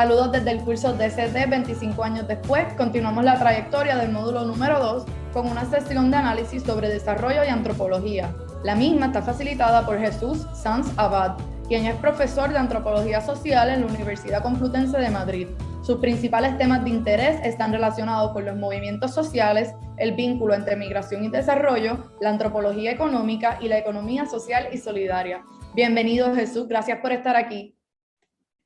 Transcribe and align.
Saludos 0.00 0.32
desde 0.32 0.52
el 0.52 0.62
curso 0.62 0.94
DCD 0.94 1.46
25 1.50 2.02
años 2.02 2.26
después. 2.26 2.64
Continuamos 2.78 3.22
la 3.22 3.38
trayectoria 3.38 3.98
del 3.98 4.10
módulo 4.10 4.46
número 4.46 4.80
2 4.80 5.04
con 5.34 5.46
una 5.46 5.66
sesión 5.66 6.10
de 6.10 6.16
análisis 6.16 6.62
sobre 6.62 6.88
desarrollo 6.88 7.44
y 7.44 7.48
antropología. 7.48 8.34
La 8.64 8.74
misma 8.74 9.08
está 9.08 9.20
facilitada 9.20 9.84
por 9.84 9.98
Jesús 9.98 10.46
Sanz 10.54 10.90
Abad, 10.96 11.36
quien 11.68 11.84
es 11.84 11.96
profesor 11.96 12.48
de 12.48 12.56
antropología 12.56 13.20
social 13.20 13.68
en 13.68 13.82
la 13.82 13.88
Universidad 13.88 14.42
Complutense 14.42 14.96
de 14.96 15.10
Madrid. 15.10 15.48
Sus 15.82 15.98
principales 15.98 16.56
temas 16.56 16.82
de 16.82 16.88
interés 16.88 17.38
están 17.44 17.70
relacionados 17.70 18.32
con 18.32 18.46
los 18.46 18.56
movimientos 18.56 19.12
sociales, 19.12 19.74
el 19.98 20.12
vínculo 20.12 20.54
entre 20.54 20.76
migración 20.76 21.24
y 21.24 21.28
desarrollo, 21.28 22.10
la 22.22 22.30
antropología 22.30 22.90
económica 22.90 23.58
y 23.60 23.68
la 23.68 23.76
economía 23.76 24.24
social 24.24 24.68
y 24.72 24.78
solidaria. 24.78 25.42
Bienvenido 25.74 26.34
Jesús, 26.34 26.68
gracias 26.68 27.00
por 27.00 27.12
estar 27.12 27.36
aquí. 27.36 27.76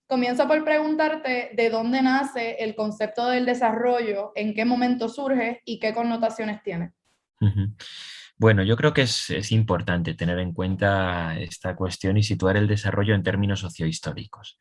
Comienzo 0.06 0.46
por 0.46 0.62
preguntarte 0.64 1.50
de 1.54 1.70
dónde 1.70 2.02
nace 2.02 2.56
el 2.60 2.74
concepto 2.74 3.28
del 3.28 3.46
desarrollo, 3.46 4.32
en 4.34 4.54
qué 4.54 4.64
momento 4.64 5.08
surge 5.08 5.62
y 5.64 5.78
qué 5.78 5.94
connotaciones 5.94 6.62
tiene. 6.62 6.92
Bueno, 8.36 8.64
yo 8.64 8.76
creo 8.76 8.92
que 8.92 9.02
es, 9.02 9.52
importante 9.52 10.14
tener 10.14 10.38
en 10.40 10.52
cuenta 10.52 11.38
esta 11.38 11.76
cuestión 11.76 12.16
y 12.16 12.22
situar 12.24 12.56
el 12.56 12.66
desarrollo 12.66 13.14
en 13.14 13.22
términos 13.22 13.60
sociohistóricos, 13.60 14.58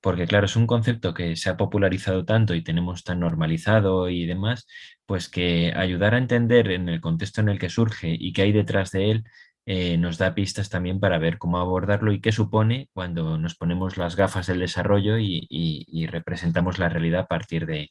porque 0.00 0.26
claro, 0.26 0.46
es 0.46 0.54
un 0.54 0.66
concepto 0.66 1.12
que 1.12 1.34
se 1.34 1.50
ha 1.50 1.56
popularizado 1.56 2.24
tanto 2.24 2.54
y 2.54 2.62
tenemos 2.62 3.02
tan 3.02 3.20
normalizado 3.20 4.08
y 4.08 4.26
demás, 4.26 4.66
pues 5.06 5.28
que 5.28 5.72
ayudar 5.76 6.14
a 6.14 6.18
entender 6.18 6.70
en 6.70 6.88
el 6.88 7.00
contexto 7.00 7.40
en 7.40 7.48
el 7.48 7.58
que 7.58 7.68
surge 7.68 8.16
y 8.18 8.32
qué 8.32 8.42
hay 8.42 8.52
detrás 8.52 8.92
de 8.92 9.10
él 9.10 9.24
eh, 9.66 9.98
nos 9.98 10.16
da 10.16 10.34
pistas 10.34 10.70
también 10.70 11.00
para 11.00 11.18
ver 11.18 11.38
cómo 11.38 11.58
abordarlo 11.58 12.12
y 12.12 12.20
qué 12.20 12.30
supone 12.30 12.88
cuando 12.92 13.36
nos 13.36 13.56
ponemos 13.56 13.96
las 13.96 14.14
gafas 14.14 14.46
del 14.46 14.60
desarrollo 14.60 15.18
y, 15.18 16.06
representamos 16.08 16.78
la 16.78 16.88
realidad 16.88 17.22
a 17.22 17.26
partir 17.26 17.66
de, 17.66 17.90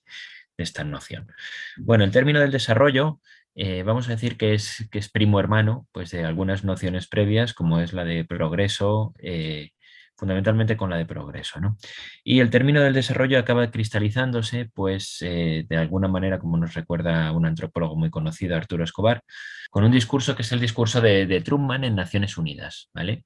esta 0.57 0.85
noción. 0.85 1.27
Bueno, 1.75 2.05
el 2.05 2.11
término 2.11 2.39
del 2.39 2.51
desarrollo 2.51 3.19
eh, 3.55 3.83
vamos 3.83 4.07
a 4.07 4.11
decir 4.11 4.37
que 4.37 4.53
es, 4.53 4.87
que 4.89 4.99
es 4.99 5.09
primo 5.09 5.37
hermano 5.37 5.85
pues, 5.91 6.11
de 6.11 6.23
algunas 6.23 6.63
nociones 6.63 7.07
previas, 7.07 7.53
como 7.53 7.81
es 7.81 7.91
la 7.91 8.05
de 8.05 8.23
progreso, 8.23 9.13
eh, 9.19 9.71
fundamentalmente 10.17 10.77
con 10.77 10.89
la 10.89 10.97
de 10.97 11.05
progreso. 11.05 11.59
¿no? 11.59 11.77
Y 12.23 12.39
el 12.39 12.49
término 12.49 12.81
del 12.81 12.93
desarrollo 12.93 13.39
acaba 13.39 13.69
cristalizándose, 13.71 14.69
pues 14.73 15.17
de 15.19 15.77
alguna 15.77 16.07
manera, 16.07 16.39
como 16.39 16.57
nos 16.57 16.73
recuerda 16.73 17.31
un 17.31 17.45
antropólogo 17.45 17.95
muy 17.95 18.09
conocido, 18.09 18.55
Arturo 18.55 18.83
Escobar, 18.83 19.21
con 19.69 19.83
un 19.83 19.91
discurso 19.91 20.35
que 20.35 20.41
es 20.41 20.51
el 20.51 20.59
discurso 20.59 21.01
de, 21.01 21.41
Truman 21.41 21.83
en 21.83 21.95
Naciones 21.95 22.37
Unidas. 22.37 22.89
¿vale? 22.93 23.23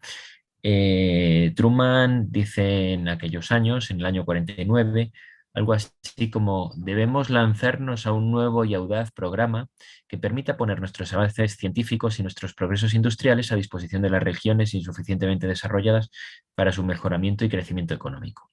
Eh, 0.64 1.54
Truman 1.56 2.32
dice 2.32 2.94
en 2.94 3.08
aquellos 3.08 3.52
años, 3.52 3.92
en 3.92 4.00
el 4.00 4.06
año 4.06 4.26
49, 4.26 5.12
algo 5.60 5.74
así 5.74 6.32
como 6.32 6.72
debemos 6.78 7.30
lanzarnos 7.30 8.08
a 8.08 8.14
un 8.14 8.32
nuevo 8.32 8.64
y 8.64 8.74
audaz 8.76 9.12
programa 9.12 9.68
que 10.08 10.18
permita 10.18 10.56
poner 10.56 10.80
nuestros 10.80 11.12
avances 11.12 11.58
científicos 11.58 12.18
y 12.18 12.24
nuestros 12.24 12.54
progresos 12.54 12.94
industriales 12.94 13.52
a 13.52 13.58
disposición 13.58 14.02
de 14.02 14.10
las 14.10 14.24
regiones 14.24 14.74
insuficientemente 14.74 15.48
desarrolladas 15.48 16.12
para 16.56 16.72
su 16.72 16.86
mejoramiento 16.86 17.44
y 17.44 17.50
crecimiento 17.50 17.94
económico. 17.94 18.50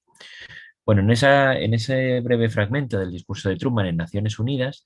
Bueno, 0.85 1.01
en, 1.01 1.11
esa, 1.11 1.57
en 1.57 1.73
ese 1.73 2.19
breve 2.19 2.49
fragmento 2.49 2.99
del 2.99 3.11
discurso 3.11 3.47
de 3.47 3.55
Truman 3.55 3.85
en 3.85 3.95
Naciones 3.95 4.37
Unidas, 4.37 4.85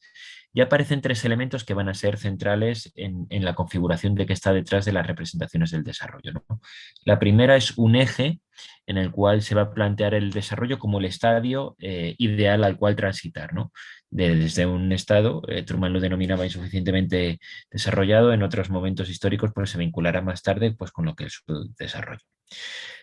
ya 0.53 0.65
aparecen 0.65 1.01
tres 1.01 1.25
elementos 1.25 1.63
que 1.63 1.73
van 1.73 1.89
a 1.89 1.95
ser 1.95 2.17
centrales 2.17 2.91
en, 2.95 3.27
la 3.29 3.55
configuración 3.55 4.13
de 4.13 4.27
que 4.27 4.33
está 4.33 4.53
detrás 4.53 4.85
de 4.85 4.93
las 4.93 5.07
representaciones 5.07 5.71
del 5.71 5.83
desarrollo. 5.83 6.33
La 7.03 7.17
primera 7.17 7.55
es 7.55 7.77
un 7.77 7.95
eje 7.95 8.41
en 8.85 8.97
el 8.97 9.11
cual 9.11 9.41
se 9.41 9.55
va 9.55 9.63
a 9.63 9.73
plantear 9.73 10.13
el 10.13 10.31
desarrollo 10.31 10.79
como 10.79 10.99
el 10.99 11.05
estadio 11.05 11.75
eh, 11.79 12.15
ideal 12.17 12.63
al 12.63 12.77
cual 12.77 12.95
transitar. 12.95 13.51
desde 14.09 14.65
un 14.65 14.91
estado, 14.91 15.41
eh, 15.47 15.63
Truman 15.63 15.93
lo 15.93 15.99
denominaba 15.99 16.45
insuficientemente 16.45 17.39
desarrollado, 17.71 18.33
en 18.33 18.43
otros 18.43 18.69
momentos 18.69 19.09
históricos 19.09 19.51
pues, 19.53 19.69
se 19.69 19.77
vinculará 19.77 20.21
más 20.21 20.41
tarde 20.41 20.71
pues, 20.71 20.91
con 20.91 21.05
lo 21.05 21.15
que 21.15 21.25
es 21.25 21.33
su 21.45 21.73
desarrollo. 21.77 22.25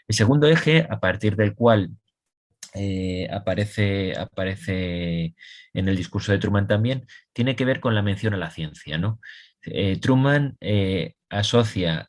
El 0.06 0.14
segundo 0.14 0.46
eje, 0.48 0.86
a 0.88 1.00
partir 1.00 1.36
del 1.36 1.54
cual 1.54 1.90
eh, 2.74 3.28
aparece, 3.30 4.14
aparece 4.18 5.34
en 5.72 5.88
el 5.88 5.96
discurso 5.96 6.32
de 6.32 6.38
Truman 6.38 6.66
también, 6.66 7.06
tiene 7.32 7.56
que 7.56 7.64
ver 7.64 7.80
con 7.80 7.94
la 7.94 8.02
mención 8.02 8.34
a 8.34 8.38
la 8.38 8.50
ciencia. 8.50 8.98
¿no? 8.98 9.20
Truman 10.00 10.56
asocia, 11.30 12.08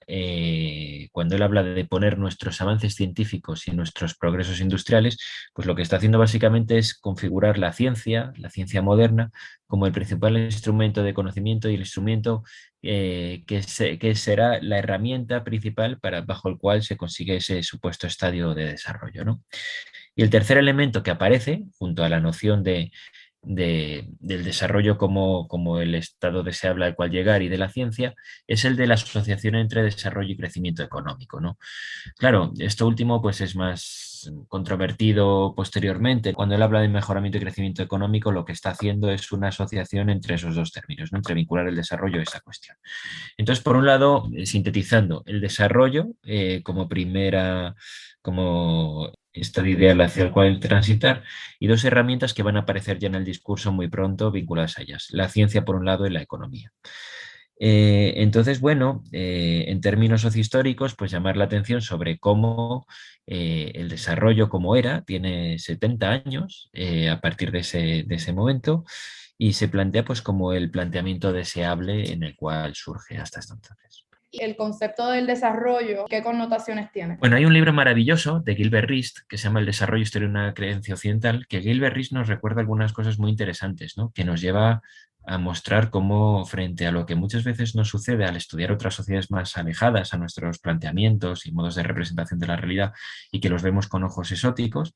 cuando 1.12 1.36
él 1.36 1.42
habla 1.42 1.64
de 1.64 1.86
poner 1.86 2.18
nuestros 2.18 2.62
avances 2.62 2.96
científicos 2.96 3.68
y 3.68 3.72
nuestros 3.72 4.16
progresos 4.16 4.62
industriales, 4.62 5.18
pues 5.54 5.68
lo 5.68 5.76
que 5.76 5.82
está 5.82 5.98
haciendo 5.98 6.20
básicamente 6.20 6.78
es 6.78 6.98
configurar 6.98 7.58
la 7.58 7.74
ciencia, 7.74 8.32
la 8.38 8.50
ciencia 8.50 8.82
moderna, 8.82 9.32
como 9.68 9.86
el 9.86 9.92
principal 9.92 10.38
instrumento 10.38 11.04
de 11.04 11.14
conocimiento 11.14 11.70
y 11.70 11.76
el 11.76 11.82
instrumento 11.82 12.44
que, 12.82 13.44
que, 13.46 14.16
será 14.16 14.62
la 14.62 14.80
herramienta 14.80 15.44
principal 15.44 16.00
para, 16.00 16.22
bajo 16.22 16.50
el 16.50 16.58
cual 16.58 16.84
se 16.84 16.98
consigue 16.98 17.36
ese 17.38 17.62
supuesto 17.64 18.08
estadio 18.08 18.54
de 18.56 18.66
desarrollo. 18.66 19.26
¿no? 19.26 19.44
Y 20.16 20.24
el 20.24 20.30
tercer 20.30 20.58
elemento 20.58 21.04
que 21.04 21.12
aparece, 21.12 21.64
junto 21.78 22.04
a 22.04 22.10
la 22.10 22.20
noción 22.20 22.64
de, 22.64 22.92
del 23.42 24.44
desarrollo 24.44 24.98
como, 24.98 25.48
como, 25.48 25.80
el 25.80 25.96
estado 25.96 26.44
deseable 26.44 26.86
al 26.86 26.96
cual 26.96 27.12
llegar 27.12 27.42
y 27.42 27.50
de 27.50 27.58
la 27.58 27.70
ciencia, 27.70 28.14
es 28.48 28.66
el 28.66 28.76
de 28.76 28.88
la 28.88 28.96
asociación 28.96 29.56
entre 29.56 29.84
desarrollo 29.84 30.34
y 30.34 30.38
crecimiento 30.38 30.84
económico. 30.84 31.40
¿no? 31.40 31.58
Claro, 32.18 32.52
esto 32.60 32.86
último 32.88 33.22
pues, 33.22 33.42
es 33.42 33.56
más 33.56 34.10
controvertido 34.48 35.54
posteriormente. 35.56 36.34
Cuando 36.34 36.56
él 36.56 36.62
habla 36.62 36.82
de 36.82 36.90
mejoramiento 36.90 37.38
y 37.38 37.42
crecimiento 37.42 37.84
económico, 37.84 38.32
lo 38.32 38.46
que 38.46 38.52
está 38.52 38.72
haciendo 38.72 39.10
es 39.12 39.32
una 39.32 39.50
asociación 39.50 40.10
entre 40.10 40.36
esos 40.36 40.56
dos 40.56 40.72
términos, 40.72 41.12
¿no? 41.12 41.20
entre 41.20 41.36
vincular 41.36 41.68
el 41.68 41.76
desarrollo 41.76 42.20
a 42.20 42.24
esa 42.24 42.42
cuestión. 42.42 42.78
Entonces, 43.38 43.64
por 43.64 43.76
un 43.76 43.86
lado, 43.86 44.28
eh, 44.36 44.46
sintetizando, 44.46 45.24
el 45.26 45.42
desarrollo 45.42 46.08
eh, 46.24 46.62
como 46.64 46.90
primera 46.90 47.76
como 48.22 49.12
esta 49.34 49.68
ideal 49.68 50.02
hacia 50.02 50.24
el 50.24 50.32
cual 50.32 50.60
transitar, 50.60 51.24
y 51.60 51.68
dos 51.68 51.84
herramientas 51.86 52.34
que 52.34 52.44
van 52.44 52.58
a 52.58 52.62
aparecer 52.62 53.00
ya 53.00 53.08
en 53.08 53.16
el 53.16 53.26
discurso 53.26 53.72
muy 53.72 53.88
pronto 53.90 54.32
vinculadas 54.32 54.78
a 54.78 54.82
ellas, 54.82 55.08
la 55.12 55.30
ciencia 55.30 55.66
por 55.66 55.76
un 55.76 55.86
lado 55.86 56.08
y 56.08 56.12
la 56.12 56.22
economía. 56.22 56.72
Eh, 57.62 58.14
entonces, 58.18 58.62
bueno, 58.62 59.04
eh, 59.12 59.66
en 59.68 59.82
términos 59.82 60.22
sociohistóricos, 60.22 60.96
pues 60.96 61.12
llamar 61.12 61.36
la 61.36 61.44
atención 61.46 61.82
sobre 61.82 62.18
cómo 62.18 62.88
eh, 63.28 63.74
el 63.76 63.90
desarrollo 63.90 64.50
como 64.50 64.76
era, 64.78 65.04
tiene 65.04 65.60
70 65.60 66.10
años 66.10 66.70
a 67.12 67.20
partir 67.22 67.52
de 67.52 67.60
ese, 67.60 68.04
de 68.08 68.16
ese, 68.16 68.34
momento, 68.34 68.86
y 69.38 69.54
se 69.54 69.68
plantea 69.68 70.06
pues 70.06 70.22
como 70.22 70.54
el 70.54 70.72
planteamiento 70.72 71.34
deseable 71.34 72.12
en 72.14 72.24
el 72.24 72.36
cual 72.36 72.76
surge 72.76 73.18
hasta 73.18 73.42
entonces 73.42 74.09
el 74.32 74.56
concepto 74.56 75.10
del 75.10 75.28
desarrollo, 75.28 76.06
¿qué 76.10 76.22
connotaciones 76.22 76.92
tiene? 76.92 77.18
Bueno, 77.18 77.36
hay 77.36 77.46
un 77.46 77.54
libro 77.54 77.74
maravilloso 77.74 78.40
de 78.40 78.56
Gilbert 78.56 78.90
Rist 78.90 79.20
que 79.28 79.38
se 79.38 79.46
llama 79.46 79.60
El 79.60 79.66
desarrollo 79.66 80.04
historia 80.04 80.28
de 80.28 80.32
una 80.32 80.54
creencia 80.54 80.94
occidental, 80.94 81.48
que 81.48 81.62
Gilbert 81.62 81.96
Rist 81.96 82.12
nos 82.12 82.28
recuerda 82.28 82.62
algunas 82.62 82.94
cosas 82.94 83.18
muy 83.20 83.32
interesantes, 83.32 83.98
¿no? 83.98 84.12
que 84.14 84.24
nos 84.24 84.42
lleva 84.42 84.82
a 85.26 85.38
mostrar 85.38 85.90
cómo 85.90 86.46
frente 86.46 86.88
a 86.88 86.92
lo 86.92 87.06
que 87.06 87.16
muchas 87.16 87.44
veces 87.44 87.76
nos 87.76 87.90
sucede 87.90 88.26
al 88.26 88.36
estudiar 88.36 88.72
otras 88.72 88.96
sociedades 88.96 89.30
más 89.30 89.58
alejadas 89.58 90.14
a 90.14 90.18
nuestros 90.18 90.60
planteamientos 90.60 91.46
y 91.46 91.52
modos 91.52 91.76
de 91.76 91.84
representación 91.84 92.40
de 92.40 92.48
la 92.48 92.56
realidad 92.56 92.94
y 93.32 93.40
que 93.40 93.50
los 93.50 93.62
vemos 93.62 93.88
con 93.88 94.04
ojos 94.04 94.32
exóticos, 94.32 94.96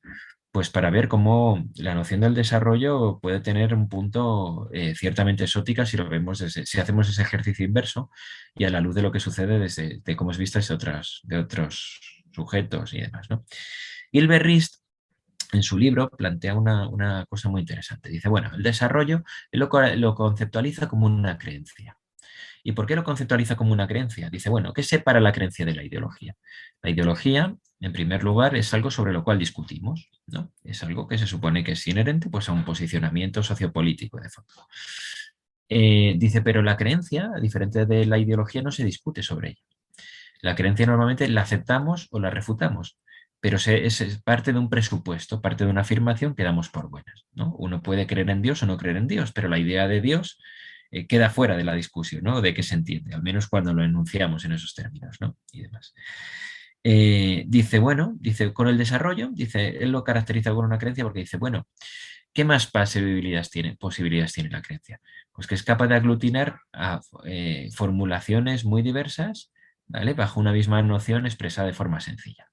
pues 0.53 0.69
para 0.69 0.91
ver 0.91 1.07
cómo 1.07 1.65
la 1.77 1.95
noción 1.95 2.21
del 2.21 2.35
desarrollo 2.35 3.17
puede 3.19 3.39
tener 3.39 3.73
un 3.73 3.89
punto 3.89 4.69
eh, 4.71 4.93
ciertamente 4.95 5.45
exótica 5.45 5.83
si 5.83 5.97
lo 5.97 6.07
vemos 6.07 6.37
si 6.37 6.79
hacemos 6.79 7.09
ese 7.09 7.23
ejercicio 7.23 7.65
inverso 7.65 8.11
y 8.53 8.65
a 8.65 8.69
la 8.69 8.79
luz 8.79 8.93
de 8.93 9.01
lo 9.01 9.11
que 9.11 9.19
sucede 9.19 9.57
desde 9.57 9.99
de 10.05 10.15
cómo 10.15 10.29
es 10.29 10.37
visto 10.37 10.59
de 10.59 10.73
otros, 10.75 11.21
de 11.23 11.39
otros 11.39 11.99
sujetos 12.31 12.93
y 12.93 13.01
demás. 13.01 13.31
¿no? 13.31 13.45
Gilbert 14.11 14.45
Rist 14.45 14.83
en 15.53 15.63
su 15.63 15.75
libro 15.75 16.11
plantea 16.11 16.53
una, 16.53 17.25
cosa 17.27 17.49
muy 17.49 17.61
interesante. 17.61 18.09
Dice, 18.09 18.29
bueno, 18.29 18.51
el 18.55 18.61
desarrollo 18.61 19.23
lo, 19.51 19.69
lo 19.95 20.15
conceptualiza 20.15 20.87
como 20.87 21.07
una 21.07 21.39
creencia. 21.39 21.97
¿Y 22.63 22.73
por 22.73 22.85
qué 22.85 22.95
lo 22.95 23.03
conceptualiza 23.03 23.55
como 23.55 23.73
una 23.73 23.87
creencia? 23.87 24.29
Dice, 24.29 24.51
bueno, 24.51 24.71
¿qué 24.71 24.83
separa 24.83 25.19
la 25.19 25.31
creencia 25.31 25.65
de 25.65 25.73
la 25.73 25.83
ideología? 25.83 26.35
La 26.83 26.91
ideología, 26.91 27.55
en 27.83 27.91
primer 27.91 28.23
lugar, 28.23 28.55
es 28.55 28.73
algo 28.73 28.89
sobre 28.89 29.11
lo 29.11 29.25
cual 29.25 29.37
discutimos, 29.37 30.09
¿no? 30.27 30.53
Es 30.63 30.83
algo 30.83 31.05
que 31.05 31.17
se 31.17 31.27
supone 31.27 31.65
que 31.65 31.73
es 31.73 31.85
inherente 31.85 32.29
pues, 32.29 32.47
a 32.47 32.53
un 32.53 32.63
posicionamiento 32.63 33.43
sociopolítico 33.43 34.21
de 34.21 34.29
fondo. 34.29 34.53
Eh, 35.67 36.15
dice, 36.17 36.41
pero 36.41 36.61
la 36.61 36.77
creencia, 36.77 37.29
a 37.35 37.41
diferente 37.41 37.85
de 37.85 38.05
la 38.05 38.17
ideología, 38.17 38.61
no 38.61 38.71
se 38.71 38.85
discute 38.85 39.21
sobre 39.21 39.49
ella. 39.49 39.61
La 40.41 40.55
creencia 40.55 40.85
normalmente 40.85 41.27
la 41.27 41.41
aceptamos 41.41 42.07
o 42.11 42.21
la 42.21 42.29
refutamos, 42.29 42.97
pero 43.41 43.57
es 43.57 44.21
parte 44.23 44.53
de 44.53 44.59
un 44.59 44.69
presupuesto, 44.69 45.41
parte 45.41 45.65
de 45.65 45.69
una 45.69 45.81
afirmación 45.81 46.35
que 46.35 46.43
damos 46.43 46.69
por 46.69 46.89
buenas. 46.89 47.25
¿no? 47.33 47.53
Uno 47.57 47.81
puede 47.81 48.07
creer 48.07 48.29
en 48.29 48.41
Dios 48.41 48.63
o 48.63 48.65
no 48.65 48.77
creer 48.77 48.95
en 48.95 49.07
Dios, 49.07 49.33
pero 49.33 49.49
la 49.49 49.59
idea 49.59 49.89
de 49.89 49.99
Dios 49.99 50.39
eh, 50.89 51.05
queda 51.05 51.29
fuera 51.29 51.57
de 51.57 51.65
la 51.65 51.73
discusión, 51.73 52.23
¿no? 52.23 52.39
De 52.39 52.53
qué 52.53 52.63
se 52.63 52.75
entiende, 52.75 53.13
al 53.13 53.23
menos 53.23 53.47
cuando 53.47 53.73
lo 53.73 53.83
enunciamos 53.83 54.45
en 54.45 54.53
esos 54.53 54.73
términos, 54.73 55.17
¿no? 55.19 55.35
Y 55.51 55.63
demás. 55.63 55.93
Eh, 56.83 57.45
dice, 57.47 57.79
bueno, 57.79 58.15
dice, 58.19 58.53
con 58.53 58.67
el 58.67 58.77
desarrollo, 58.77 59.29
dice, 59.31 59.77
él 59.83 59.91
lo 59.91 60.03
caracteriza 60.03 60.53
con 60.53 60.65
una 60.65 60.77
creencia 60.77 61.03
porque 61.03 61.21
dice, 61.21 61.37
bueno, 61.37 61.67
¿qué 62.33 62.45
más 62.45 62.67
posibilidades 62.67 63.49
tiene, 63.49 63.75
posibilidades 63.77 64.33
tiene 64.33 64.49
la 64.49 64.61
creencia? 64.61 64.99
Pues 65.31 65.47
que 65.47 65.55
es 65.55 65.63
capaz 65.63 65.87
de 65.87 65.95
aglutinar 65.95 66.59
a 66.73 67.01
eh, 67.25 67.69
formulaciones 67.73 68.65
muy 68.65 68.81
diversas, 68.81 69.51
¿vale? 69.87 70.13
Bajo 70.13 70.39
una 70.39 70.51
misma 70.51 70.81
noción 70.81 71.25
expresada 71.25 71.67
de 71.67 71.73
forma 71.73 72.01
sencilla. 72.01 72.47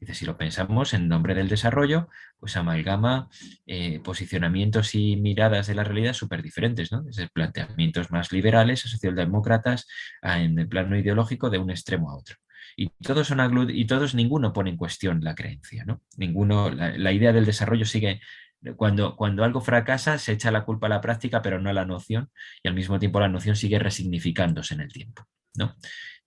Dice, 0.00 0.14
si 0.14 0.24
lo 0.26 0.38
pensamos 0.38 0.94
en 0.94 1.08
nombre 1.08 1.34
del 1.34 1.48
desarrollo, 1.48 2.08
pues 2.38 2.56
amalgama 2.56 3.28
eh, 3.66 4.00
posicionamientos 4.00 4.94
y 4.94 5.16
miradas 5.16 5.66
de 5.66 5.74
la 5.74 5.84
realidad 5.84 6.12
súper 6.12 6.40
diferentes, 6.42 6.92
¿no? 6.92 7.02
Desde 7.02 7.28
planteamientos 7.28 8.10
más 8.12 8.32
liberales 8.32 8.86
a 8.86 8.88
socialdemócratas 8.88 9.88
en 10.22 10.58
el 10.58 10.68
plano 10.68 10.96
ideológico 10.96 11.50
de 11.50 11.58
un 11.58 11.70
extremo 11.70 12.10
a 12.10 12.16
otro. 12.16 12.36
Y 12.80 12.90
todos, 13.02 13.26
son 13.26 13.70
y 13.70 13.86
todos 13.86 14.14
ninguno 14.14 14.52
pone 14.52 14.70
en 14.70 14.76
cuestión 14.76 15.18
la 15.24 15.34
creencia, 15.34 15.84
¿no? 15.84 16.00
Ninguno, 16.16 16.70
la, 16.70 17.12
idea 17.12 17.32
del 17.32 17.44
desarrollo 17.44 17.84
sigue 17.84 18.20
cuando, 18.76 19.16
cuando, 19.16 19.42
algo 19.42 19.60
fracasa, 19.60 20.16
se 20.16 20.30
echa 20.34 20.52
la 20.52 20.64
culpa 20.64 20.86
a 20.86 20.90
la 20.90 21.00
práctica, 21.00 21.42
pero 21.42 21.60
no 21.60 21.70
a 21.70 21.72
la 21.72 21.84
noción, 21.84 22.30
y 22.62 22.68
al 22.68 22.74
mismo 22.74 23.00
tiempo 23.00 23.18
la 23.18 23.28
noción 23.28 23.56
sigue 23.56 23.80
resignificándose 23.80 24.74
en 24.74 24.82
el 24.82 24.92
tiempo. 24.92 25.26
¿no? 25.56 25.74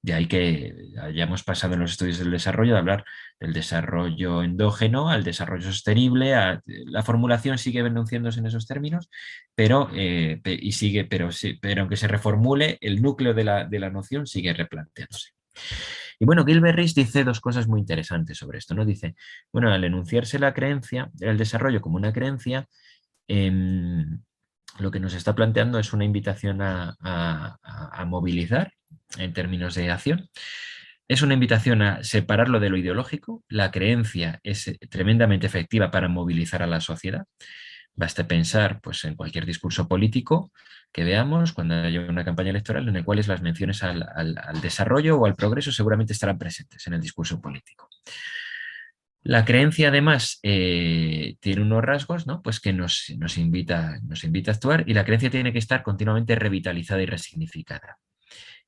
De 0.01 0.13
ahí 0.13 0.27
que 0.27 0.75
hayamos 1.01 1.43
pasado 1.43 1.75
en 1.75 1.79
los 1.79 1.91
estudios 1.91 2.19
del 2.19 2.31
desarrollo 2.31 2.73
de 2.73 2.79
hablar 2.79 3.05
del 3.39 3.53
desarrollo 3.53 4.43
endógeno 4.43 5.09
al 5.09 5.23
desarrollo 5.23 5.63
sostenible. 5.63 6.33
la 6.65 7.03
formulación 7.03 7.59
sigue 7.59 7.79
enunciándose 7.79 8.41
en 8.41 8.47
esos 8.47 8.67
términos, 8.67 9.09
pero, 9.55 9.89
eh, 9.95 10.41
y 10.43 10.73
sigue, 10.73 11.05
pero, 11.05 11.29
pero 11.61 11.83
aunque 11.83 11.95
se 11.95 12.09
reformule, 12.09 12.77
el 12.81 13.01
núcleo 13.01 13.33
de 13.33 13.45
la, 13.45 13.63
de 13.63 13.79
la 13.79 13.89
noción 13.89 14.27
sigue 14.27 14.51
replanteándose. 14.53 15.31
Y 16.19 16.25
bueno, 16.25 16.45
Gilbert 16.45 16.77
Rhys 16.77 16.93
dice 16.93 17.23
dos 17.23 17.41
cosas 17.41 17.67
muy 17.67 17.79
interesantes 17.79 18.37
sobre 18.37 18.59
esto. 18.59 18.75
¿no? 18.75 18.85
Dice, 18.85 19.15
bueno, 19.51 19.71
al 19.71 19.83
enunciarse 19.83 20.39
la 20.39 20.53
creencia, 20.53 21.09
el 21.19 21.37
desarrollo 21.37 21.81
como 21.81 21.97
una 21.97 22.13
creencia, 22.13 22.67
em, 23.27 24.21
lo 24.79 24.91
que 24.91 24.99
nos 24.99 25.13
está 25.13 25.35
planteando 25.35 25.79
es 25.79 25.93
una 25.93 26.05
invitación 26.05 26.59
a 26.61 28.05
movilizar 28.07 28.71
en 29.17 29.33
términos 29.33 29.75
de 29.75 29.91
acción. 29.91 30.29
Es 31.07 31.21
una 31.21 31.33
invitación 31.33 31.81
a 31.81 32.03
separarlo 32.03 32.59
de 32.59 32.69
lo 32.69 32.77
ideológico. 32.77 33.43
La 33.49 33.69
creencia 33.69 34.39
es 34.43 34.71
tremendamente 34.89 35.45
efectiva 35.45 35.91
para 35.91 36.07
movilizar 36.07 36.63
a 36.63 36.67
la 36.67 36.79
sociedad. 36.79 37.25
Basta 37.93 38.27
pensar 38.27 38.79
pues, 38.81 39.03
en 39.03 39.15
cualquier 39.15 39.45
discurso 39.45 39.87
político 39.87 40.53
que 40.91 41.03
veamos 41.03 41.53
cuando 41.53 41.75
haya 41.75 42.01
una 42.01 42.25
campaña 42.25 42.49
electoral 42.49 42.87
en 42.87 42.95
el 42.95 43.05
cual 43.05 43.21
las 43.25 43.41
menciones 43.41 43.81
al, 43.83 44.03
desarrollo 44.61 45.17
o 45.17 45.25
al 45.25 45.35
progreso 45.35 45.71
seguramente 45.71 46.13
estarán 46.13 46.37
presentes 46.37 46.85
en 46.87 46.93
el 46.93 47.01
discurso 47.01 47.39
político. 47.39 47.89
La 49.23 49.45
creencia 49.45 49.89
además 49.89 50.39
eh, 50.41 51.35
tiene 51.39 51.61
unos 51.61 51.83
rasgos 51.83 52.25
¿no? 52.25 52.41
pues 52.41 52.59
que 52.59 52.73
nos, 52.73 53.13
nos, 53.17 53.37
invita, 53.37 53.99
nos 54.03 54.23
invita 54.23 54.51
a 54.51 54.55
actuar 54.55 54.83
y 54.87 54.93
la 54.93 55.05
creencia 55.05 55.29
tiene 55.29 55.53
que 55.53 55.59
estar 55.59 55.83
continuamente 55.83 56.35
revitalizada 56.35 57.01
y 57.01 57.05
resignificada. 57.05 57.97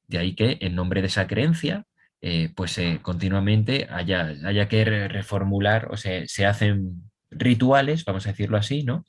De 0.07 0.19
ahí 0.19 0.35
que 0.35 0.59
en 0.61 0.75
nombre 0.75 1.01
de 1.01 1.07
esa 1.07 1.27
creencia, 1.27 1.85
eh, 2.21 2.51
pues 2.55 2.77
eh, 2.77 2.99
continuamente 3.01 3.87
haya, 3.89 4.33
haya, 4.45 4.67
que 4.67 4.85
reformular 5.07 5.91
o 5.91 5.97
se, 5.97 6.27
se 6.27 6.45
hacen 6.45 7.11
rituales, 7.31 8.05
vamos 8.05 8.27
a 8.27 8.29
decirlo 8.29 8.57
así, 8.57 8.83
¿no? 8.83 9.05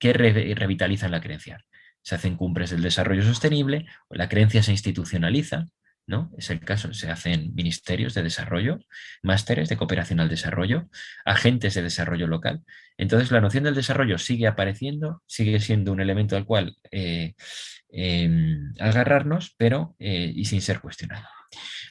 que 0.00 0.14
revitalizan 0.14 1.10
la 1.10 1.20
creencia. 1.20 1.62
Se 2.02 2.14
hacen 2.14 2.36
cumbres 2.36 2.70
del 2.70 2.82
desarrollo 2.82 3.22
sostenible, 3.22 3.86
la 4.08 4.28
creencia 4.28 4.62
se 4.62 4.72
institucionaliza, 4.72 5.66
¿no? 6.06 6.32
Es 6.36 6.50
el 6.50 6.60
caso, 6.60 6.92
se 6.92 7.10
hacen 7.10 7.54
ministerios 7.54 8.14
de 8.14 8.22
desarrollo, 8.22 8.78
másteres 9.22 9.68
de 9.68 9.76
cooperación 9.76 10.18
al 10.20 10.28
desarrollo, 10.28 10.88
agentes 11.24 11.74
de 11.74 11.82
desarrollo 11.82 12.26
local. 12.26 12.62
Entonces 12.96 13.30
la 13.30 13.40
noción 13.40 13.64
del 13.64 13.74
desarrollo 13.74 14.18
sigue 14.18 14.46
apareciendo, 14.46 15.22
sigue 15.26 15.60
siendo 15.60 15.92
un 15.92 16.00
elemento 16.00 16.36
al 16.36 16.46
cual 16.46 16.76
eh, 16.90 17.34
Em, 17.92 18.72
agarrarnos, 18.78 19.54
pero 19.56 19.96
eh, 19.98 20.32
y 20.34 20.44
sin 20.44 20.62
ser 20.62 20.80
cuestionado. 20.80 21.26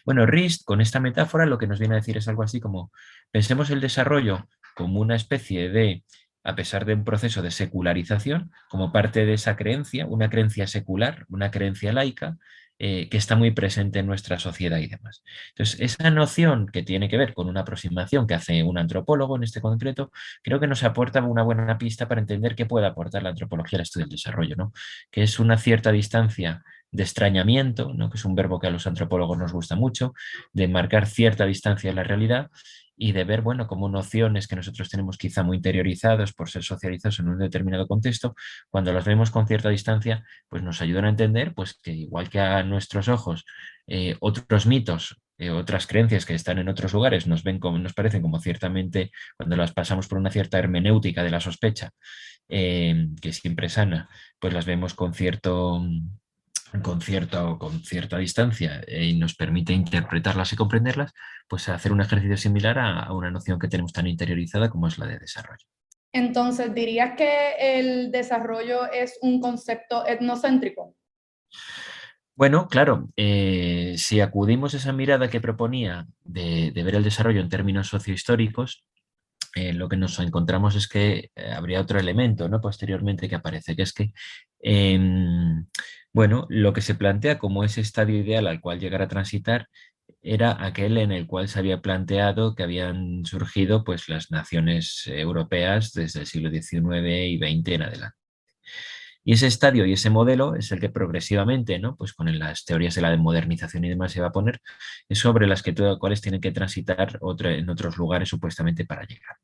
Bueno, 0.06 0.26
RIST, 0.26 0.64
con 0.64 0.80
esta 0.80 1.02
metáfora, 1.02 1.46
lo 1.46 1.58
que 1.58 1.68
nos 1.68 1.78
viene 1.80 1.96
a 1.96 1.98
decir 1.98 2.16
es 2.18 2.28
algo 2.30 2.44
así 2.44 2.62
como, 2.62 2.92
pensemos 3.32 3.70
el 3.70 3.82
desarrollo 3.82 4.48
como 4.76 5.02
una 5.02 5.18
especie 5.18 5.70
de, 5.70 6.04
a 6.50 6.56
pesar 6.56 6.86
de 6.86 6.94
un 6.94 7.04
proceso 7.04 7.42
de 7.42 7.52
secularización, 7.52 8.52
como 8.70 8.92
parte 8.92 9.26
de 9.26 9.34
esa 9.34 9.56
creencia, 9.56 10.06
una 10.06 10.30
creencia 10.30 10.68
secular, 10.68 11.26
una 11.30 11.52
creencia 11.52 11.94
laica, 11.94 12.38
eh, 12.82 13.10
que 13.10 13.18
está 13.18 13.36
muy 13.36 13.52
presente 13.52 14.00
en 14.00 14.08
nuestra 14.08 14.40
sociedad 14.40 14.78
y 14.78 14.88
demás. 14.88 15.22
Entonces, 15.50 15.82
esa 15.82 16.10
noción 16.12 16.68
que 16.68 16.82
tiene 16.82 17.10
que 17.10 17.18
ver 17.18 17.34
con 17.34 17.50
una 17.50 17.62
aproximación 17.62 18.26
que 18.26 18.36
hace 18.36 18.64
un 18.64 18.78
antropólogo 18.78 19.36
en 19.36 19.44
este 19.44 19.60
concreto, 19.60 20.12
creo 20.42 20.62
que 20.62 20.68
nos 20.68 20.84
aporta 20.84 21.22
una 21.22 21.44
buena 21.44 21.78
pista 21.78 22.08
para 22.08 22.22
entender 22.22 22.56
qué 22.56 22.66
puede 22.66 22.88
aportar 22.88 23.22
la 23.24 23.32
antropología 23.32 23.76
al 23.78 23.82
estudio 23.82 24.06
del 24.06 24.12
desarrollo, 24.12 24.56
¿no? 24.56 24.72
que 25.12 25.24
es 25.24 25.40
una 25.40 25.58
cierta 25.58 25.92
distancia 25.92 26.64
de 26.90 27.04
extrañamiento, 27.04 27.94
¿no? 27.94 28.10
que 28.10 28.18
es 28.18 28.24
un 28.24 28.36
verbo 28.36 28.60
que 28.62 28.68
a 28.68 28.72
los 28.72 28.88
antropólogos 28.88 29.38
nos 29.38 29.52
gusta 29.52 29.76
mucho, 29.76 30.14
de 30.54 30.70
marcar 30.70 31.06
cierta 31.06 31.46
distancia 31.46 31.90
de 31.90 31.96
la 31.96 32.04
realidad 32.04 32.50
y 33.02 33.14
de 33.14 33.24
ver, 33.24 33.42
bueno, 33.42 33.66
como 33.66 33.88
nociones 33.88 34.46
que 34.48 34.58
nosotros 34.58 34.90
tenemos 34.90 35.18
quizá 35.18 35.42
muy 35.42 35.58
interiorizados 35.58 36.34
por 36.34 36.50
ser 36.50 36.64
socializados 36.64 37.20
en 37.20 37.30
un 37.30 37.40
determinado 37.40 37.88
contexto, 37.88 38.36
cuando 38.70 38.92
las 38.92 39.06
vemos 39.06 39.32
con 39.32 39.48
cierta 39.48 39.70
distancia, 39.70 40.26
pues 40.50 40.62
nos 40.64 40.82
ayudan 40.82 41.06
a 41.06 41.10
entender 41.10 41.54
pues 41.56 41.80
que 41.82 41.94
igual 41.94 42.30
que 42.30 42.42
a 42.42 42.62
nuestros 42.64 43.08
ojos 43.08 43.46
eh, 43.88 44.18
otros 44.20 44.66
mitos, 44.66 45.16
eh, 45.38 45.50
otras 45.50 45.88
creencias 45.88 46.26
que 46.26 46.36
están 46.36 46.60
en 46.60 46.68
otros 46.68 46.92
lugares 46.92 47.26
nos, 47.26 47.44
ven 47.44 47.60
como, 47.60 47.80
nos 47.80 47.94
parecen 47.94 48.22
como 48.22 48.40
ciertamente, 48.42 49.12
cuando 49.38 49.56
las 49.56 49.72
pasamos 49.72 50.08
por 50.10 50.18
una 50.18 50.30
cierta 50.30 50.60
hermenéutica 50.60 51.24
de 51.24 51.32
la 51.32 51.40
sospecha, 51.40 51.92
eh, 52.50 53.08
que 53.22 53.32
siempre 53.32 53.70
sana, 53.70 54.10
pues 54.40 54.54
las 54.54 54.66
vemos 54.66 54.94
con 54.94 55.14
cierto 55.14 55.82
con 56.84 57.02
cierta, 57.02 57.56
con 57.58 57.84
cierta 57.84 58.18
distancia 58.18 58.82
eh, 58.88 59.06
y 59.06 59.18
nos 59.18 59.36
permite 59.36 59.74
interpretarlas 59.74 60.54
y 60.54 60.56
comprenderlas, 60.56 61.14
pues 61.48 61.68
hacer 61.70 61.92
un 61.92 62.02
ejercicio 62.02 62.38
similar 62.38 62.78
a, 62.78 63.12
una 63.12 63.32
noción 63.32 63.60
que 63.60 63.68
tenemos 63.68 63.92
tan 63.92 64.08
interiorizada 64.08 64.70
como 64.70 64.88
es 64.88 64.98
la 64.98 65.08
de 65.08 65.20
desarrollo. 65.20 65.66
Entonces, 66.14 66.74
¿dirías 66.74 67.16
que 67.16 67.54
el 67.60 68.12
desarrollo 68.12 68.92
es 68.92 69.18
un 69.22 69.40
concepto 69.42 70.06
etnocéntrico? 70.08 70.96
Bueno, 72.36 72.68
claro, 72.68 73.10
eh, 73.18 73.96
si 73.98 74.22
acudimos 74.22 74.74
a 74.74 74.78
esa 74.78 74.94
mirada 74.94 75.30
que 75.30 75.42
proponía 75.42 76.08
de, 76.24 76.72
ver 76.74 76.96
el 76.96 77.04
desarrollo 77.04 77.42
en 77.42 77.50
términos 77.50 77.90
sociohistóricos, 77.90 78.86
eh, 79.56 79.74
lo 79.74 79.90
que 79.90 79.98
nos 79.98 80.20
encontramos 80.20 80.76
es 80.76 80.88
que 80.88 81.32
habría 81.36 81.82
otro 81.82 82.00
elemento 82.00 82.48
¿no? 82.48 82.62
posteriormente 82.62 83.28
que 83.28 83.36
aparece, 83.36 83.76
que 83.76 83.82
es 83.82 83.94
que 83.94 84.14
em, 84.62 85.66
bueno, 86.14 86.46
lo 86.50 86.74
que 86.74 86.82
se 86.82 86.96
plantea 86.96 87.40
como 87.40 87.64
ese 87.64 87.82
estadio 87.82 88.18
ideal 88.18 88.48
al 88.48 88.62
cual 88.62 88.80
llegar 88.80 89.02
a 89.02 89.08
transitar 89.08 89.68
era 90.22 90.64
aquel 90.66 90.98
en 90.98 91.12
el 91.12 91.28
cual 91.28 91.48
se 91.48 91.60
había 91.60 91.82
planteado 91.82 92.56
que 92.56 92.64
habían 92.64 93.26
surgido 93.26 93.84
pues, 93.84 94.10
las 94.10 94.32
naciones 94.32 95.04
europeas 95.08 95.94
desde 95.94 96.22
el 96.22 96.26
siglo 96.26 96.50
XIX 96.50 97.28
y 97.28 97.38
XX 97.38 97.68
en 97.70 97.82
adelante. 97.84 98.18
Y 99.24 99.34
ese 99.34 99.48
estadio 99.48 99.86
y 99.86 99.94
ese 99.94 100.10
modelo 100.10 100.56
es 100.56 100.72
el 100.72 100.80
que 100.80 100.90
progresivamente, 100.90 101.78
¿no? 101.78 101.96
pues 101.96 102.14
con 102.14 102.40
las 102.40 102.66
teorías 102.66 102.96
de 102.96 103.02
la 103.02 103.16
modernización 103.18 103.86
y 103.86 103.90
demás 103.90 104.12
se 104.12 104.22
va 104.22 104.28
a 104.28 104.32
poner, 104.32 104.60
es 105.08 105.20
sobre 105.20 105.46
las 105.46 105.62
que 105.62 105.74
todas 105.74 106.00
cuales 106.00 106.22
tienen 106.22 106.42
que 106.42 106.52
transitar 106.52 107.20
en 107.22 107.70
otros 107.70 107.98
lugares 107.98 108.30
supuestamente 108.30 108.86
para 108.86 109.04
llegar. 109.04 109.36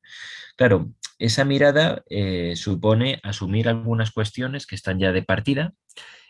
Claro, 0.56 0.92
esa 1.20 1.46
mirada 1.46 2.04
eh, 2.10 2.56
supone 2.56 3.20
asumir 3.22 3.68
algunas 3.68 4.12
cuestiones 4.12 4.66
que 4.66 4.76
están 4.76 4.98
ya 4.98 5.12
de 5.12 5.24
partida, 5.24 5.74